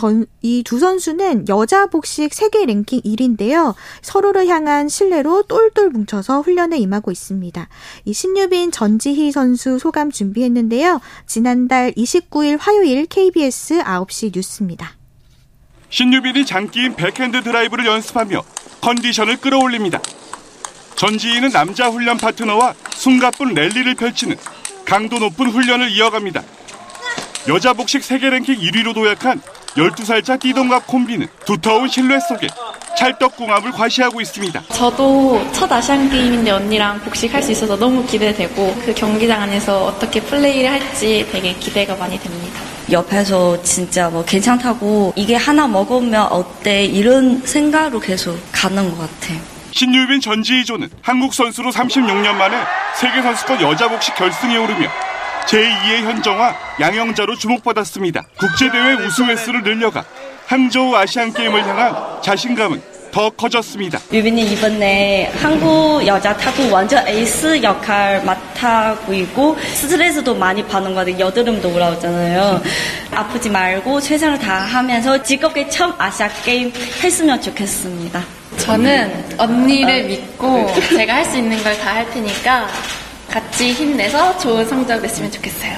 두 0.64 0.80
선수는 0.80 1.50
여자 1.50 1.88
복식 1.88 2.34
세계 2.34 2.66
랭킹 2.66 3.02
1인데요. 3.02 3.76
서로를 4.02 4.48
향한 4.48 4.88
신뢰로 4.88 5.44
똘똘 5.44 5.90
뭉쳐서 5.90 6.40
훈련에 6.42 6.78
임하고 6.78 7.12
있습니다. 7.12 7.68
이 8.06 8.14
신유빈 8.14 8.72
전지희 8.72 9.34
선수 9.34 9.78
소감 9.78 10.10
준비했는데요. 10.10 11.02
지난달 11.26 11.92
29일 11.92 12.58
화요일 12.60 13.06
KBS 13.08 13.41
KBS 13.42 13.80
9시 13.80 14.32
뉴스입니다. 14.36 14.92
신유빈이 15.90 16.46
장기인 16.46 16.96
백핸드 16.96 17.42
드라이브를 17.42 17.88
연습하며 17.88 18.44
컨디션을 18.82 19.38
끌어올립니다. 19.38 20.00
전지희는 20.96 21.50
남자 21.50 21.90
훈련 21.90 22.18
파트너와 22.18 22.76
숨가쁜 22.92 23.56
랠리를 23.56 23.96
펼치는 23.96 24.38
강도 24.86 25.18
높은 25.18 25.50
훈련을 25.50 25.90
이어갑니다. 25.90 26.44
여자 27.48 27.74
복식 27.74 28.04
세계 28.04 28.30
랭킹 28.30 28.60
1위로 28.60 28.94
도약한 28.94 29.42
12살 29.76 30.21
차 30.21 30.40
띠동갑 30.40 30.86
콤비는 30.86 31.28
두터운 31.46 31.88
신뢰 31.88 32.22
속에 32.22 32.48
찰떡궁합을 32.96 33.72
과시하고 33.72 34.22
있습니다. 34.22 34.64
저도 34.74 35.52
첫 35.52 35.72
아시안 35.72 36.12
게임인데 36.12 36.52
언니랑 36.52 37.00
복식할 37.00 37.42
수 37.42 37.52
있어서 37.52 37.76
너무 37.76 38.06
기대되고 38.06 38.82
그 38.86 38.94
경기장 38.94 39.42
안에서 39.42 39.86
어떻게 39.86 40.22
플레이를 40.22 40.70
할지 40.70 41.28
되게 41.32 41.56
기대가 41.56 41.96
많이 41.96 42.20
됩니다. 42.20 42.71
옆에서 42.92 43.62
진짜 43.64 44.10
뭐 44.10 44.24
괜찮다고 44.26 45.14
이게 45.16 45.36
하나 45.36 45.68
먹으면 45.68 46.28
어때 46.32 46.84
이런 46.86 47.42
생각으로 47.46 48.00
계속 48.00 48.38
가는 48.52 48.90
것 48.92 48.98
같아요. 48.98 49.40
신유빈 49.72 50.20
전지희조는 50.22 50.90
한국 51.02 51.34
선수로 51.34 51.72
36년 51.72 52.36
만에 52.36 52.58
세계선수권 52.96 53.62
여자 53.62 53.88
복식 53.88 54.16
결승에 54.16 54.58
오르며 54.58 54.90
제2의 55.48 56.04
현정화 56.04 56.56
양영자로 56.80 57.36
주목받았습니다. 57.36 58.24
국제대회 58.38 58.94
우승 59.06 59.28
횟수를 59.28 59.64
늘려가 59.64 60.04
항저우 60.48 60.96
아시안게임을 60.96 61.66
향한 61.66 62.22
자신감은 62.22 62.91
더 63.12 63.30
커졌습니다. 63.30 64.00
유빈이 64.12 64.54
이번에 64.54 65.32
한국 65.42 66.06
여자 66.08 66.36
탁구 66.36 66.72
완전 66.72 67.06
에이스 67.08 67.62
역할 67.62 68.24
맡아고 68.24 69.14
있고 69.14 69.58
스트레스도 69.74 70.34
많이 70.36 70.66
받는 70.66 70.92
거 70.94 71.02
같아요. 71.02 71.20
여드름도 71.20 71.74
올라오잖아요. 71.74 72.62
아프지 73.12 73.50
말고 73.50 74.00
최선을 74.00 74.40
다하면서 74.40 75.24
즐겁게 75.24 75.68
처음 75.70 75.94
아시아 75.98 76.30
게임 76.46 76.72
했으면 77.04 77.42
좋겠습니다. 77.42 78.24
저는 78.58 79.36
언니를 79.38 80.06
믿고 80.06 80.72
제가 80.90 81.16
할 81.16 81.26
수 81.26 81.38
있는 81.38 81.62
걸 81.64 81.78
다 81.80 81.94
할 81.96 82.10
테니까 82.12 82.68
같이 83.30 83.72
힘내서 83.74 84.38
좋은 84.40 84.68
성적 84.68 85.02
냈으면 85.02 85.32
좋겠어요. 85.32 85.78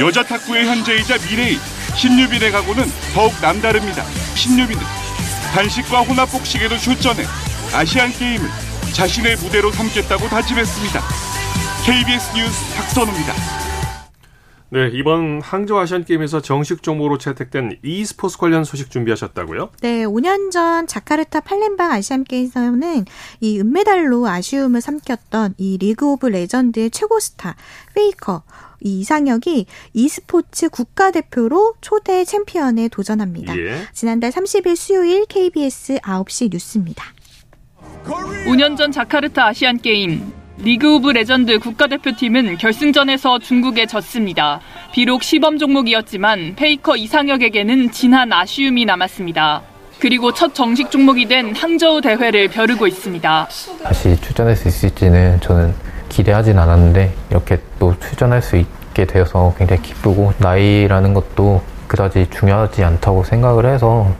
여자 0.00 0.22
탁구의 0.22 0.66
현재이자 0.66 1.16
미래인 1.28 1.58
신유빈의 1.96 2.50
각오는 2.52 2.84
더욱 3.14 3.32
남다릅니다. 3.40 4.04
신유빈은 4.34 4.99
단식과 5.52 6.02
혼합복식에도 6.02 6.78
출전해 6.78 7.24
아시안 7.74 8.12
게임을 8.12 8.48
자신의 8.92 9.36
무대로 9.36 9.70
삼겠다고 9.72 10.28
다짐했습니다. 10.28 11.00
KBS 11.84 12.32
뉴스 12.34 12.74
박선우입니다. 12.76 13.69
네, 14.72 14.88
이번 14.92 15.40
항저우 15.42 15.80
아시안 15.80 16.04
게임에서 16.04 16.40
정식 16.42 16.84
종목으로 16.84 17.18
채택된 17.18 17.78
e스포츠 17.82 18.38
관련 18.38 18.62
소식 18.62 18.88
준비하셨다고요? 18.88 19.70
네, 19.80 20.04
5년 20.04 20.52
전 20.52 20.86
자카르타 20.86 21.40
팔렘방 21.40 21.90
아시안 21.90 22.22
게임에서는 22.22 23.04
이 23.40 23.58
은메달로 23.58 24.28
아쉬움을 24.28 24.80
삼켰던 24.80 25.54
이 25.58 25.76
리그 25.78 26.06
오브 26.12 26.28
레전드의 26.28 26.90
최고 26.90 27.18
스타 27.18 27.56
페이커 27.94 28.44
이 28.80 29.00
이상혁이 29.00 29.66
e스포츠 29.92 30.68
국가대표로 30.68 31.74
초대 31.80 32.24
챔피언에 32.24 32.86
도전합니다. 32.88 33.58
예. 33.58 33.82
지난달 33.92 34.30
30일 34.30 34.76
수요일 34.76 35.26
KBS 35.26 35.98
9시 35.98 36.52
뉴스입니다. 36.52 37.04
5년 38.46 38.76
전 38.76 38.92
자카르타 38.92 39.46
아시안 39.46 39.78
게임 39.78 40.39
리그 40.62 40.96
오브 40.96 41.12
레전드 41.12 41.58
국가대표팀은 41.58 42.58
결승전에서 42.58 43.38
중국에 43.38 43.86
졌습니다. 43.86 44.60
비록 44.92 45.22
시범 45.22 45.56
종목이었지만 45.56 46.54
페이커 46.54 46.96
이상혁에게는 46.96 47.90
진한 47.92 48.30
아쉬움이 48.30 48.84
남았습니다. 48.84 49.62
그리고 49.98 50.34
첫 50.34 50.54
정식 50.54 50.90
종목이 50.90 51.26
된 51.26 51.54
항저우 51.54 52.02
대회를 52.02 52.48
벼르고 52.48 52.86
있습니다. 52.86 53.48
다시 53.82 54.20
출전할 54.20 54.54
수 54.54 54.68
있을지는 54.68 55.40
저는 55.40 55.74
기대하진 56.10 56.58
않았는데 56.58 57.14
이렇게 57.30 57.58
또 57.78 57.98
출전할 57.98 58.42
수 58.42 58.56
있게 58.56 59.06
되어서 59.06 59.54
굉장히 59.56 59.80
기쁘고 59.82 60.34
나이라는 60.38 61.14
것도 61.14 61.62
그다지 61.86 62.28
중요하지 62.30 62.84
않다고 62.84 63.24
생각을 63.24 63.64
해서 63.66 64.14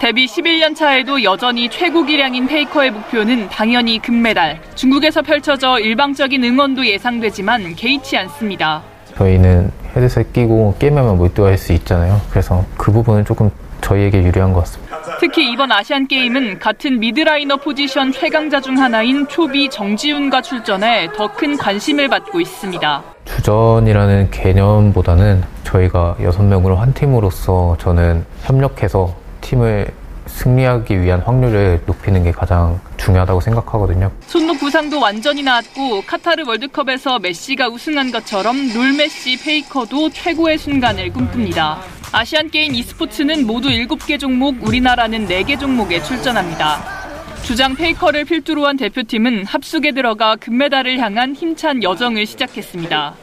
데뷔 0.00 0.26
11년 0.26 0.76
차에도 0.76 1.22
여전히 1.24 1.68
최고 1.68 2.04
기량인 2.04 2.46
페이커의 2.46 2.92
목표는 2.92 3.48
당연히 3.48 3.98
금메달. 3.98 4.60
중국에서 4.76 5.22
펼쳐져 5.22 5.78
일방적인 5.80 6.42
응원도 6.44 6.86
예상되지만 6.86 7.74
개의치 7.74 8.16
않습니다. 8.18 8.82
저희는 9.16 9.72
헤드셋 9.96 10.32
끼고 10.32 10.76
게임하면 10.78 11.18
몰두할 11.18 11.58
수 11.58 11.72
있잖아요. 11.72 12.20
그래서 12.30 12.64
그 12.76 12.92
부분은 12.92 13.24
조금 13.24 13.50
저희에게 13.80 14.22
유리한 14.22 14.52
것 14.52 14.60
같습니다. 14.60 14.98
특히 15.18 15.50
이번 15.50 15.72
아시안 15.72 16.06
게임은 16.06 16.60
같은 16.60 17.00
미드라이너 17.00 17.56
포지션 17.56 18.12
최강자 18.12 18.60
중 18.60 18.78
하나인 18.78 19.26
초비 19.26 19.68
정지훈과 19.70 20.42
출전해 20.42 21.08
더 21.16 21.26
큰 21.32 21.56
관심을 21.56 22.08
받고 22.08 22.40
있습니다. 22.40 23.02
주전이라는 23.24 24.30
개념보다는 24.30 25.42
저희가 25.64 26.16
여섯 26.22 26.42
명으로 26.44 26.76
한 26.76 26.92
팀으로서 26.94 27.76
저는 27.80 28.24
협력해서 28.42 29.14
팀을 29.48 29.88
승리하기 30.26 31.00
위한 31.00 31.20
확률을 31.20 31.80
높이는 31.86 32.22
게 32.22 32.30
가장 32.32 32.78
중요하다고 32.98 33.40
생각하거든요. 33.40 34.10
손목 34.26 34.58
부상도 34.58 35.00
완전히 35.00 35.42
나았고 35.42 36.02
카타르 36.02 36.44
월드컵에서 36.46 37.18
메시가 37.18 37.68
우승한 37.68 38.10
것처럼 38.12 38.56
롤 38.74 38.92
메시 38.92 39.42
페이커도 39.42 40.10
최고의 40.10 40.58
순간을 40.58 41.12
꿈꿉니다. 41.12 41.78
아시안 42.12 42.50
게임 42.50 42.74
e스포츠는 42.74 43.46
모두 43.46 43.68
7개 43.68 44.18
종목, 44.20 44.62
우리나라는 44.62 45.26
4개 45.26 45.58
종목에 45.58 46.02
출전합니다. 46.02 46.98
주장 47.42 47.74
페이커를 47.74 48.24
필두로 48.26 48.66
한 48.66 48.76
대표팀은 48.76 49.46
합숙에 49.46 49.92
들어가 49.92 50.36
금메달을 50.36 50.98
향한 50.98 51.34
힘찬 51.34 51.82
여정을 51.82 52.26
시작했습니다. 52.26 53.14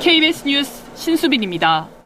KBS 0.00 0.44
뉴스 0.46 0.82
신수빈입니다. 0.94 1.99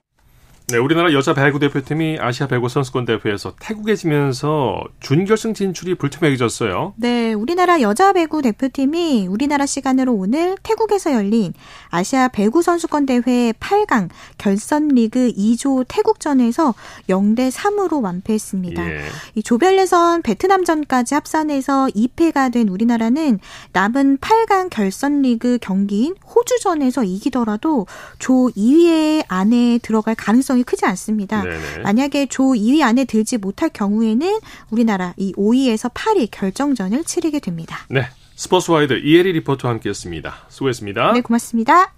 네, 0.69 0.79
우리나라 0.79 1.13
여자 1.13 1.35
배구 1.35 1.59
대표팀이 1.59 2.17
아시아 2.19 2.47
배구 2.47 2.71
선수권 2.71 3.05
대회에서 3.05 3.53
태국에 3.61 3.97
지면서 3.97 4.83
준결승 5.01 5.53
진출이 5.53 5.97
불투명해졌어요. 5.97 6.95
네, 6.97 7.35
우리나라 7.35 7.83
여자 7.83 8.15
배구 8.15 8.41
대표팀이 8.41 9.27
우리나라 9.27 9.67
시간으로 9.67 10.15
오늘 10.15 10.57
태국에서 10.63 11.13
열린 11.13 11.53
아시아 11.91 12.29
배구 12.29 12.63
선수권 12.63 13.05
대회 13.05 13.53
8강 13.53 14.09
결선 14.39 14.89
리그 14.89 15.31
2조 15.37 15.85
태국전에서 15.87 16.75
0대 17.11 17.53
3으로 17.53 18.03
완패했습니다. 18.03 18.91
예. 18.91 19.05
이 19.35 19.43
조별 19.43 19.77
예선 19.77 20.23
베트남전까지 20.23 21.15
합산해서 21.15 21.89
2패가 21.95 22.51
된 22.51 22.69
우리나라는 22.69 23.39
남은 23.73 24.17
8강 24.17 24.71
결선 24.71 25.21
리그 25.21 25.59
경기인 25.61 26.15
호주전에서 26.35 27.05
이기더라도 27.05 27.87
조 28.19 28.51
2위 28.57 29.23
안에 29.29 29.79
들어갈 29.83 30.15
가능성이 30.15 30.54
가능성이 30.55 30.63
크지 30.63 30.87
않습니다. 30.87 31.43
네네. 31.43 31.83
만약에 31.83 32.27
조 32.27 32.53
2위 32.53 32.83
안에 32.83 33.05
들지 33.05 33.37
못할 33.37 33.69
경우에는 33.69 34.39
우리나라 34.71 35.13
이 35.17 35.33
5위에서 35.35 35.93
8위 35.93 36.29
결정전을 36.31 37.05
치르게 37.05 37.41
됩니다. 37.41 37.87
네. 37.91 38.07
스포츠와이드 38.37 39.01
이혜리 39.05 39.33
리포터와 39.33 39.75
함께했습니다. 39.75 40.47
수고했습니다. 40.49 41.13
네, 41.13 41.21
고맙습니다. 41.21 41.93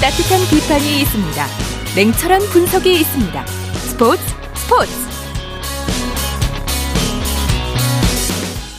따뜻한 0.00 0.40
비판이 0.50 1.00
있습니다. 1.02 1.46
냉철한 1.96 2.40
분석이 2.52 2.92
있습니다. 3.00 3.46
스포츠 3.46 4.22
스포츠 4.54 5.05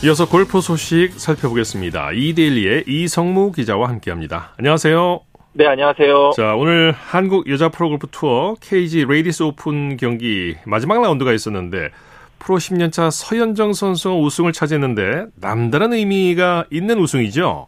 이어서 0.04 0.28
골프 0.30 0.62
소식 0.62 1.20
살펴보겠습니다. 1.20 2.12
이데일리의 2.12 2.84
이성무 2.86 3.52
기자와 3.52 3.90
함께합니다. 3.90 4.54
안녕하세요. 4.58 5.22
네, 5.54 5.66
안녕하세요. 5.66 6.32
자, 6.36 6.54
오늘 6.54 6.92
한국 6.96 7.50
여자 7.50 7.70
프로골프 7.70 8.08
투어 8.12 8.54
KG 8.62 9.06
레이디스 9.06 9.42
오픈 9.42 9.98
경기 9.98 10.56
마지막 10.66 11.02
라운드가 11.02 11.34
있었는데 11.34 11.90
프로 12.38 12.58
10년차 12.58 13.10
서연정 13.10 13.74
선수가 13.74 14.16
우승을 14.16 14.54
차지했는데 14.54 15.26
남다른 15.42 15.94
의미가 15.94 16.66
있는 16.70 17.00
우승이죠? 17.00 17.68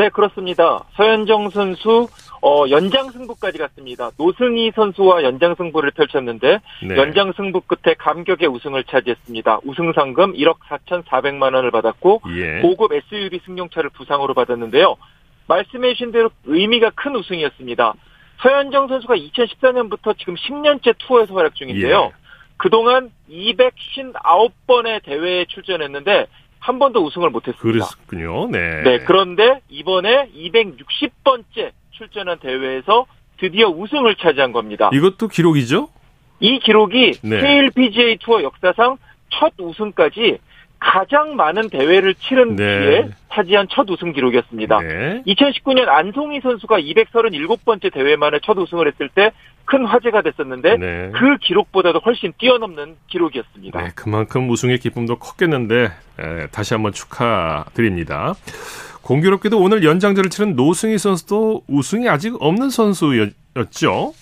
네, 0.00 0.08
그렇습니다. 0.08 0.82
서현정 0.96 1.50
선수 1.50 2.08
어, 2.40 2.64
연장 2.70 3.10
승부까지 3.10 3.58
갔습니다. 3.58 4.10
노승희 4.16 4.72
선수와 4.74 5.22
연장 5.24 5.54
승부를 5.54 5.90
펼쳤는데 5.90 6.60
네. 6.88 6.96
연장 6.96 7.34
승부 7.36 7.60
끝에 7.60 7.94
감격의 7.98 8.48
우승을 8.48 8.84
차지했습니다. 8.84 9.60
우승 9.66 9.92
상금 9.92 10.32
1억 10.32 10.56
4,400만 10.60 11.54
원을 11.54 11.70
받았고 11.70 12.22
예. 12.30 12.62
고급 12.62 12.94
SUV 12.94 13.40
승용차를 13.44 13.90
부상으로 13.90 14.32
받았는데요. 14.32 14.96
말씀해 15.48 15.92
주신 15.92 16.12
대로 16.12 16.30
의미가 16.46 16.92
큰 16.94 17.14
우승이었습니다. 17.16 17.92
서현정 18.40 18.88
선수가 18.88 19.16
2014년부터 19.16 20.16
지금 20.16 20.34
10년째 20.34 20.94
투어에서 20.96 21.34
활약 21.34 21.54
중인데요. 21.56 22.10
예. 22.10 22.20
그동안 22.56 23.10
259번의 23.30 25.02
대회에 25.04 25.44
출전했는데 25.44 26.26
한 26.60 26.78
번도 26.78 27.04
우승을 27.04 27.30
못했습니다. 27.30 27.86
그랬군요. 27.86 28.48
네. 28.50 28.82
네. 28.82 28.98
그런데 29.00 29.60
이번에 29.68 30.30
260번째 30.36 31.72
출전한 31.90 32.38
대회에서 32.38 33.06
드디어 33.38 33.68
우승을 33.68 34.16
차지한 34.16 34.52
겁니다. 34.52 34.90
이것도 34.92 35.28
기록이죠? 35.28 35.88
이 36.40 36.58
기록이 36.58 37.12
네. 37.22 37.40
KLPGA 37.40 38.18
투어 38.18 38.42
역사상 38.42 38.98
첫 39.30 39.52
우승까지 39.58 40.38
가장 40.80 41.36
많은 41.36 41.68
대회를 41.68 42.14
치른 42.14 42.56
네. 42.56 42.80
뒤에 42.80 43.08
차지한 43.32 43.68
첫 43.70 43.88
우승 43.88 44.12
기록이었습니다. 44.12 44.80
네. 44.80 45.22
2019년 45.26 45.88
안송희 45.88 46.40
선수가 46.40 46.80
237번째 46.80 47.92
대회 47.92 48.16
만에 48.16 48.38
첫 48.42 48.58
우승을 48.58 48.88
했을 48.88 49.08
때 49.08 49.30
큰 49.70 49.86
화제가 49.86 50.22
됐었는데 50.22 50.76
네. 50.78 51.12
그 51.14 51.36
기록보다도 51.38 52.00
훨씬 52.00 52.32
뛰어넘는 52.38 52.96
기록이었습니다. 53.06 53.80
네, 53.80 53.90
그만큼 53.94 54.50
우승의 54.50 54.78
기쁨도 54.78 55.20
컸겠는데 55.20 55.84
에, 56.18 56.46
다시 56.48 56.74
한번 56.74 56.90
축하드립니다. 56.92 58.34
공교롭게도 59.02 59.60
오늘 59.60 59.84
연장전을 59.84 60.28
치른 60.28 60.56
노승희 60.56 60.98
선수도 60.98 61.62
우승이 61.68 62.08
아직 62.08 62.34
없는 62.40 62.70
선수였죠? 62.70 64.12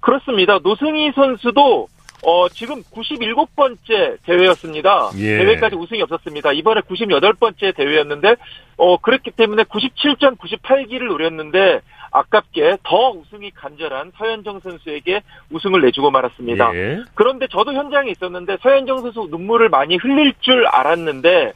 그렇습니다. 0.00 0.58
노승희 0.62 1.12
선수도 1.14 1.88
어, 2.24 2.48
지금 2.48 2.82
97번째 2.82 4.18
대회였습니다. 4.24 5.10
예. 5.18 5.38
대회까지 5.38 5.76
우승이 5.76 6.02
없었습니다. 6.02 6.52
이번에 6.52 6.80
98번째 6.82 7.76
대회였는데, 7.76 8.36
어, 8.76 8.96
그렇기 8.98 9.30
때문에 9.32 9.64
97전 9.64 10.38
98기를 10.38 11.08
노렸는데, 11.08 11.80
아깝게 12.10 12.78
더 12.84 13.10
우승이 13.10 13.50
간절한 13.50 14.12
서현정 14.16 14.60
선수에게 14.60 15.22
우승을 15.50 15.80
내주고 15.80 16.10
말았습니다. 16.12 16.74
예. 16.74 17.02
그런데 17.14 17.46
저도 17.48 17.72
현장에 17.72 18.10
있었는데, 18.10 18.58
서현정 18.62 19.02
선수 19.02 19.26
눈물을 19.30 19.68
많이 19.68 19.96
흘릴 19.96 20.32
줄 20.40 20.66
알았는데, 20.66 21.52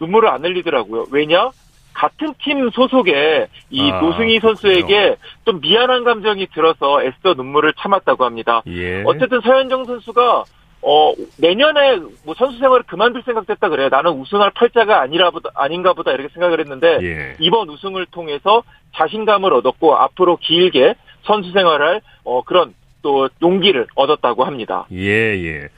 눈물을 0.00 0.28
안 0.28 0.44
흘리더라고요. 0.44 1.06
왜냐? 1.10 1.50
같은 1.94 2.34
팀 2.42 2.70
소속의 2.70 3.48
이 3.70 3.90
아, 3.90 4.00
노승희 4.00 4.40
선수에게 4.40 4.86
그렇죠. 4.86 5.20
좀 5.44 5.60
미안한 5.60 6.04
감정이 6.04 6.46
들어서 6.48 7.02
애써 7.02 7.34
눈물을 7.34 7.74
참았다고 7.78 8.24
합니다. 8.24 8.62
예. 8.66 9.02
어쨌든 9.04 9.40
서현정 9.40 9.84
선수가 9.84 10.44
어 10.84 11.12
내년에 11.38 12.00
뭐 12.24 12.34
선수 12.36 12.58
생활을 12.58 12.84
그만둘 12.84 13.22
생각됐다 13.24 13.68
그래요. 13.68 13.88
나는 13.88 14.12
우승할 14.12 14.50
팔자가 14.50 15.00
아니라 15.00 15.30
보다 15.30 15.50
아닌가 15.54 15.92
보다 15.92 16.10
이렇게 16.12 16.28
생각을 16.32 16.60
했는데 16.60 16.98
예. 17.02 17.36
이번 17.38 17.68
우승을 17.68 18.06
통해서 18.06 18.62
자신감을 18.96 19.52
얻었고 19.52 19.96
앞으로 19.96 20.38
길게 20.38 20.94
선수 21.24 21.52
생활을 21.52 22.00
어 22.24 22.42
그런 22.42 22.74
또 23.02 23.28
용기를 23.40 23.86
얻었다고 23.94 24.44
합니다. 24.44 24.86
예, 24.92 25.08
예. 25.08 25.68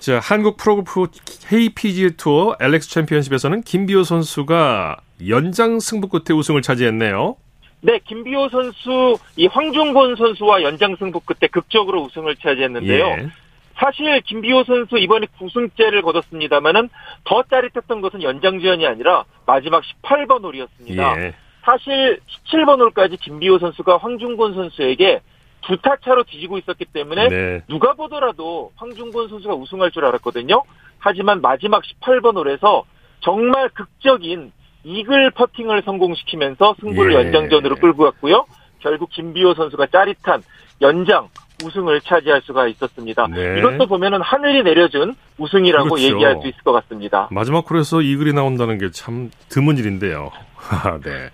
자, 0.00 0.18
한국 0.18 0.56
프로골프 0.56 1.08
KPG 1.48 2.16
투어 2.16 2.56
LX 2.58 2.88
챔피언십에서는 2.88 3.62
김비호 3.62 4.02
선수가 4.02 4.96
연장 5.28 5.80
승부 5.80 6.08
끝에 6.08 6.36
우승을 6.36 6.62
차지했네요. 6.62 7.36
네, 7.82 7.98
김비호 8.06 8.48
선수, 8.50 9.18
이 9.36 9.46
황중곤 9.46 10.16
선수와 10.16 10.62
연장 10.62 10.96
승부 10.96 11.20
끝에 11.20 11.48
극적으로 11.50 12.02
우승을 12.02 12.36
차지했는데요. 12.36 13.04
예. 13.06 13.28
사실 13.76 14.20
김비호 14.22 14.64
선수 14.64 14.98
이번에 14.98 15.26
9승째를 15.38 16.02
거뒀습니다만은 16.02 16.90
더 17.24 17.42
짜릿했던 17.44 18.02
것은 18.02 18.22
연장 18.22 18.60
지연이 18.60 18.86
아니라 18.86 19.24
마지막 19.46 19.82
18번 20.02 20.44
홀이었습니다. 20.44 21.22
예. 21.22 21.34
사실 21.64 22.20
17번 22.52 22.80
홀까지 22.80 23.16
김비호 23.16 23.58
선수가 23.58 23.96
황중곤 23.98 24.54
선수에게 24.54 25.20
두 25.62 25.76
타 25.76 25.96
차로 26.02 26.24
뒤지고 26.24 26.56
있었기 26.58 26.86
때문에 26.86 27.28
네. 27.28 27.62
누가 27.68 27.92
보더라도 27.92 28.72
황중곤 28.76 29.28
선수가 29.28 29.54
우승할 29.54 29.90
줄 29.90 30.04
알았거든요. 30.06 30.62
하지만 30.98 31.40
마지막 31.42 31.82
18번 31.82 32.36
홀에서 32.36 32.84
정말 33.20 33.68
극적인 33.70 34.52
이글 34.84 35.30
퍼팅을 35.32 35.82
성공시키면서 35.84 36.76
승부를 36.80 37.12
예. 37.12 37.16
연장전으로 37.18 37.76
끌고 37.76 38.04
갔고요. 38.04 38.46
결국 38.80 39.10
김비호 39.10 39.54
선수가 39.54 39.86
짜릿한 39.88 40.42
연장 40.80 41.28
우승을 41.62 42.00
차지할 42.00 42.40
수가 42.42 42.66
있었습니다. 42.68 43.26
네. 43.26 43.58
이것도 43.58 43.86
보면은 43.86 44.22
하늘이 44.22 44.62
내려준 44.62 45.14
우승이라고 45.36 45.90
그렇죠. 45.90 46.02
얘기할 46.06 46.38
수 46.40 46.48
있을 46.48 46.58
것 46.64 46.72
같습니다. 46.72 47.28
마지막 47.30 47.70
홀에서 47.70 48.00
이글이 48.00 48.32
나온다는 48.32 48.78
게 48.78 48.88
참 48.90 49.30
드문 49.50 49.76
일인데요. 49.76 50.30
네. 51.04 51.28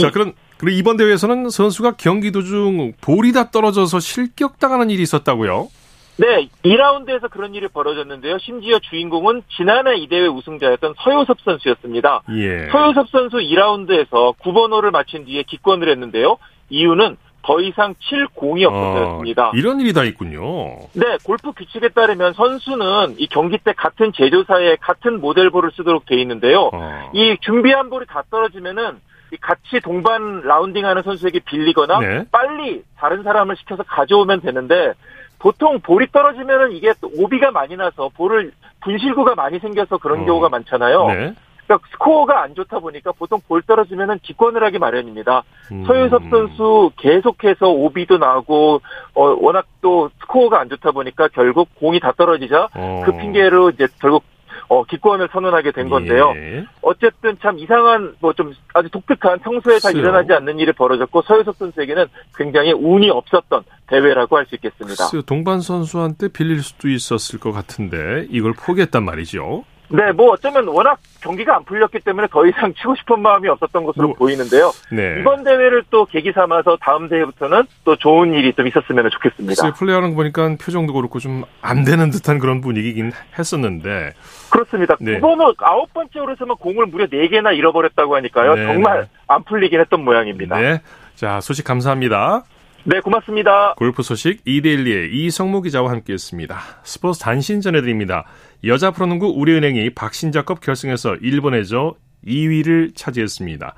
자, 0.00 0.10
그럼 0.10 0.32
그리고 0.56 0.78
이번 0.78 0.96
대회에서는 0.96 1.50
선수가 1.50 1.96
경기 1.98 2.32
도중 2.32 2.94
볼이 3.02 3.32
다 3.32 3.50
떨어져서 3.50 4.00
실격당하는 4.00 4.88
일이 4.88 5.02
있었다고요? 5.02 5.68
네, 6.16 6.48
2라운드에서 6.64 7.28
그런 7.30 7.54
일이 7.54 7.66
벌어졌는데요. 7.68 8.38
심지어 8.38 8.78
주인공은 8.78 9.42
지난해 9.56 9.96
이 9.96 10.06
대회 10.08 10.26
우승자였던 10.26 10.94
서효섭 11.02 11.38
선수였습니다. 11.44 12.22
예. 12.36 12.68
서효섭 12.70 13.08
선수 13.08 13.38
2라운드에서 13.38 14.36
9번호를 14.38 14.90
마친 14.90 15.24
뒤에 15.24 15.42
기권을 15.42 15.88
했는데요. 15.88 16.38
이유는 16.70 17.16
더 17.42 17.60
이상 17.60 17.94
칠 18.00 18.26
공이 18.28 18.64
없어서였습니다. 18.64 19.48
어, 19.48 19.52
이런 19.54 19.80
일이 19.80 19.92
다 19.92 20.04
있군요. 20.04 20.78
네, 20.94 21.18
골프 21.24 21.52
규칙에 21.52 21.88
따르면 21.90 22.32
선수는 22.32 23.16
이 23.18 23.26
경기 23.26 23.58
때 23.58 23.72
같은 23.76 24.12
제조사의 24.14 24.78
같은 24.80 25.20
모델볼을 25.20 25.70
쓰도록 25.76 26.06
돼 26.06 26.16
있는데요. 26.22 26.70
어. 26.72 27.10
이 27.12 27.36
준비한 27.40 27.90
볼이 27.90 28.06
다 28.06 28.22
떨어지면은 28.30 28.98
같이 29.40 29.80
동반 29.82 30.42
라운딩하는 30.42 31.02
선수에게 31.02 31.40
빌리거나 31.40 31.98
네. 31.98 32.24
빨리 32.30 32.82
다른 32.96 33.22
사람을 33.22 33.56
시켜서 33.56 33.82
가져오면 33.82 34.40
되는데 34.40 34.94
보통 35.38 35.80
볼이 35.80 36.06
떨어지면은 36.10 36.72
이게 36.72 36.92
오비가 37.18 37.50
많이 37.50 37.76
나서 37.76 38.08
볼을 38.08 38.52
분실구가 38.82 39.34
많이 39.34 39.58
생겨서 39.58 39.98
그런 39.98 40.22
어. 40.22 40.24
경우가 40.24 40.48
많잖아요. 40.48 41.06
네. 41.08 41.34
그러니까 41.66 41.88
스코어가 41.92 42.42
안 42.42 42.54
좋다 42.54 42.78
보니까 42.78 43.12
보통 43.12 43.40
볼 43.48 43.62
떨어지면은 43.62 44.18
기권을 44.22 44.62
하기 44.64 44.78
마련입니다. 44.78 45.42
음. 45.72 45.84
서유섭 45.86 46.22
선수 46.30 46.90
계속해서 46.98 47.70
오비도 47.70 48.18
나고 48.18 48.82
어, 49.14 49.36
워낙 49.40 49.66
또 49.80 50.10
스코어가 50.20 50.60
안 50.60 50.68
좋다 50.68 50.92
보니까 50.92 51.28
결국 51.28 51.68
공이 51.76 52.00
다 52.00 52.12
떨어지자 52.12 52.68
어. 52.74 53.02
그 53.06 53.12
핑계로 53.12 53.70
이제 53.70 53.86
결국 54.00 54.24
어, 54.68 54.84
기권을 54.84 55.28
선언하게 55.32 55.72
된 55.72 55.88
건데요. 55.88 56.32
예. 56.36 56.64
어쨌든 56.82 57.36
참 57.42 57.58
이상한 57.58 58.14
뭐 58.20 58.32
좀 58.34 58.52
아주 58.74 58.88
독특한 58.90 59.38
평소에 59.40 59.78
잘. 59.78 59.94
일어나지 59.96 60.32
않는 60.32 60.58
일이 60.58 60.72
벌어졌고 60.72 61.22
서유섭 61.22 61.56
선수에게는 61.56 62.06
굉장히 62.36 62.72
운이 62.72 63.10
없었던 63.10 63.62
대회라고 63.86 64.36
할 64.36 64.46
수 64.46 64.54
있겠습니다. 64.56 65.04
글쎄요, 65.06 65.22
동반 65.22 65.60
선수한테 65.60 66.28
빌릴 66.28 66.62
수도 66.62 66.88
있었을 66.88 67.38
것 67.38 67.52
같은데 67.52 68.26
이걸 68.30 68.52
포기했단 68.54 69.04
말이죠. 69.04 69.64
네, 69.88 70.12
뭐 70.12 70.32
어쩌면 70.32 70.66
워낙 70.68 70.98
경기가 71.20 71.56
안 71.56 71.64
풀렸기 71.64 72.00
때문에 72.00 72.26
더 72.30 72.46
이상 72.46 72.72
치고 72.74 72.94
싶은 72.96 73.20
마음이 73.20 73.48
없었던 73.48 73.84
것으로 73.84 74.08
뭐, 74.08 74.16
보이는데요. 74.16 74.72
네. 74.90 75.20
이번 75.20 75.44
대회를 75.44 75.84
또 75.90 76.04
계기 76.06 76.32
삼아서 76.32 76.76
다음 76.80 77.08
대회부터는 77.08 77.64
또 77.84 77.96
좋은 77.96 78.32
일이 78.34 78.52
좀 78.54 78.66
있었으면 78.66 79.10
좋겠습니다. 79.10 79.72
플레이하는 79.74 80.10
거 80.10 80.16
보니까 80.16 80.56
표정도 80.60 80.92
그렇고 80.92 81.18
좀 81.18 81.44
안 81.60 81.84
되는 81.84 82.10
듯한 82.10 82.38
그런 82.38 82.60
분위기긴 82.60 83.12
했었는데 83.38 84.12
그렇습니다. 84.50 84.96
네. 85.00 85.16
이번은 85.16 85.54
아홉 85.58 85.92
번째 85.92 86.18
홀에서만 86.18 86.56
공을 86.58 86.86
무려 86.86 87.06
네 87.06 87.28
개나 87.28 87.52
잃어버렸다고 87.52 88.14
하니까요. 88.16 88.54
네, 88.54 88.66
정말 88.66 89.00
네. 89.02 89.08
안 89.26 89.42
풀리긴 89.44 89.80
했던 89.80 90.04
모양입니다. 90.04 90.58
네. 90.58 90.80
자, 91.14 91.40
소식 91.40 91.64
감사합니다. 91.64 92.44
네, 92.84 93.00
고맙습니다. 93.00 93.74
골프 93.78 94.02
소식 94.02 94.42
이데일리의 94.44 95.10
이성모 95.14 95.62
기자와 95.62 95.90
함께했습니다. 95.90 96.58
스포츠 96.82 97.20
단신 97.20 97.62
전해드립니다. 97.62 98.24
여자 98.66 98.90
프로농구 98.92 99.34
우리은행이 99.36 99.90
박신자컵 99.90 100.60
결승에서 100.60 101.16
일본에서 101.16 101.94
2위를 102.26 102.96
차지했습니다. 102.96 103.74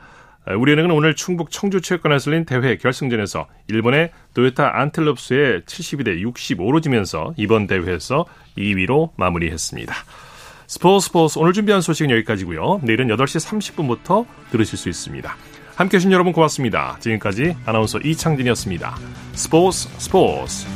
우리은행은 0.59 0.93
오늘 0.93 1.16
충북 1.16 1.51
청주 1.51 1.80
체육관에서 1.80 2.30
열린 2.30 2.45
대회 2.45 2.76
결승전에서 2.76 3.49
일본의 3.66 4.11
도요타 4.34 4.78
안텔롭스에 4.80 5.62
72대 5.62 6.22
65로 6.22 6.80
지면서 6.80 7.34
이번 7.37 7.66
대회에서 7.66 8.26
2위로 8.57 9.11
마무리했습니다. 9.16 9.93
스포츠 10.68 11.07
스포츠 11.07 11.39
오늘 11.41 11.53
준비한 11.53 11.80
소식은 11.80 12.11
여기까지고요. 12.11 12.80
내일은 12.84 13.09
8시 13.09 13.45
30분부터 13.45 14.24
들으실 14.53 14.78
수 14.78 14.89
있습니다. 14.89 15.37
함께해 15.74 15.99
주신 15.99 16.12
여러분 16.12 16.32
고맙습니다. 16.32 16.97
지금까지 17.01 17.57
아나운서 17.66 17.99
이창진이었습니다. 17.99 18.97
스포츠 19.32 19.89
스포츠 19.99 20.66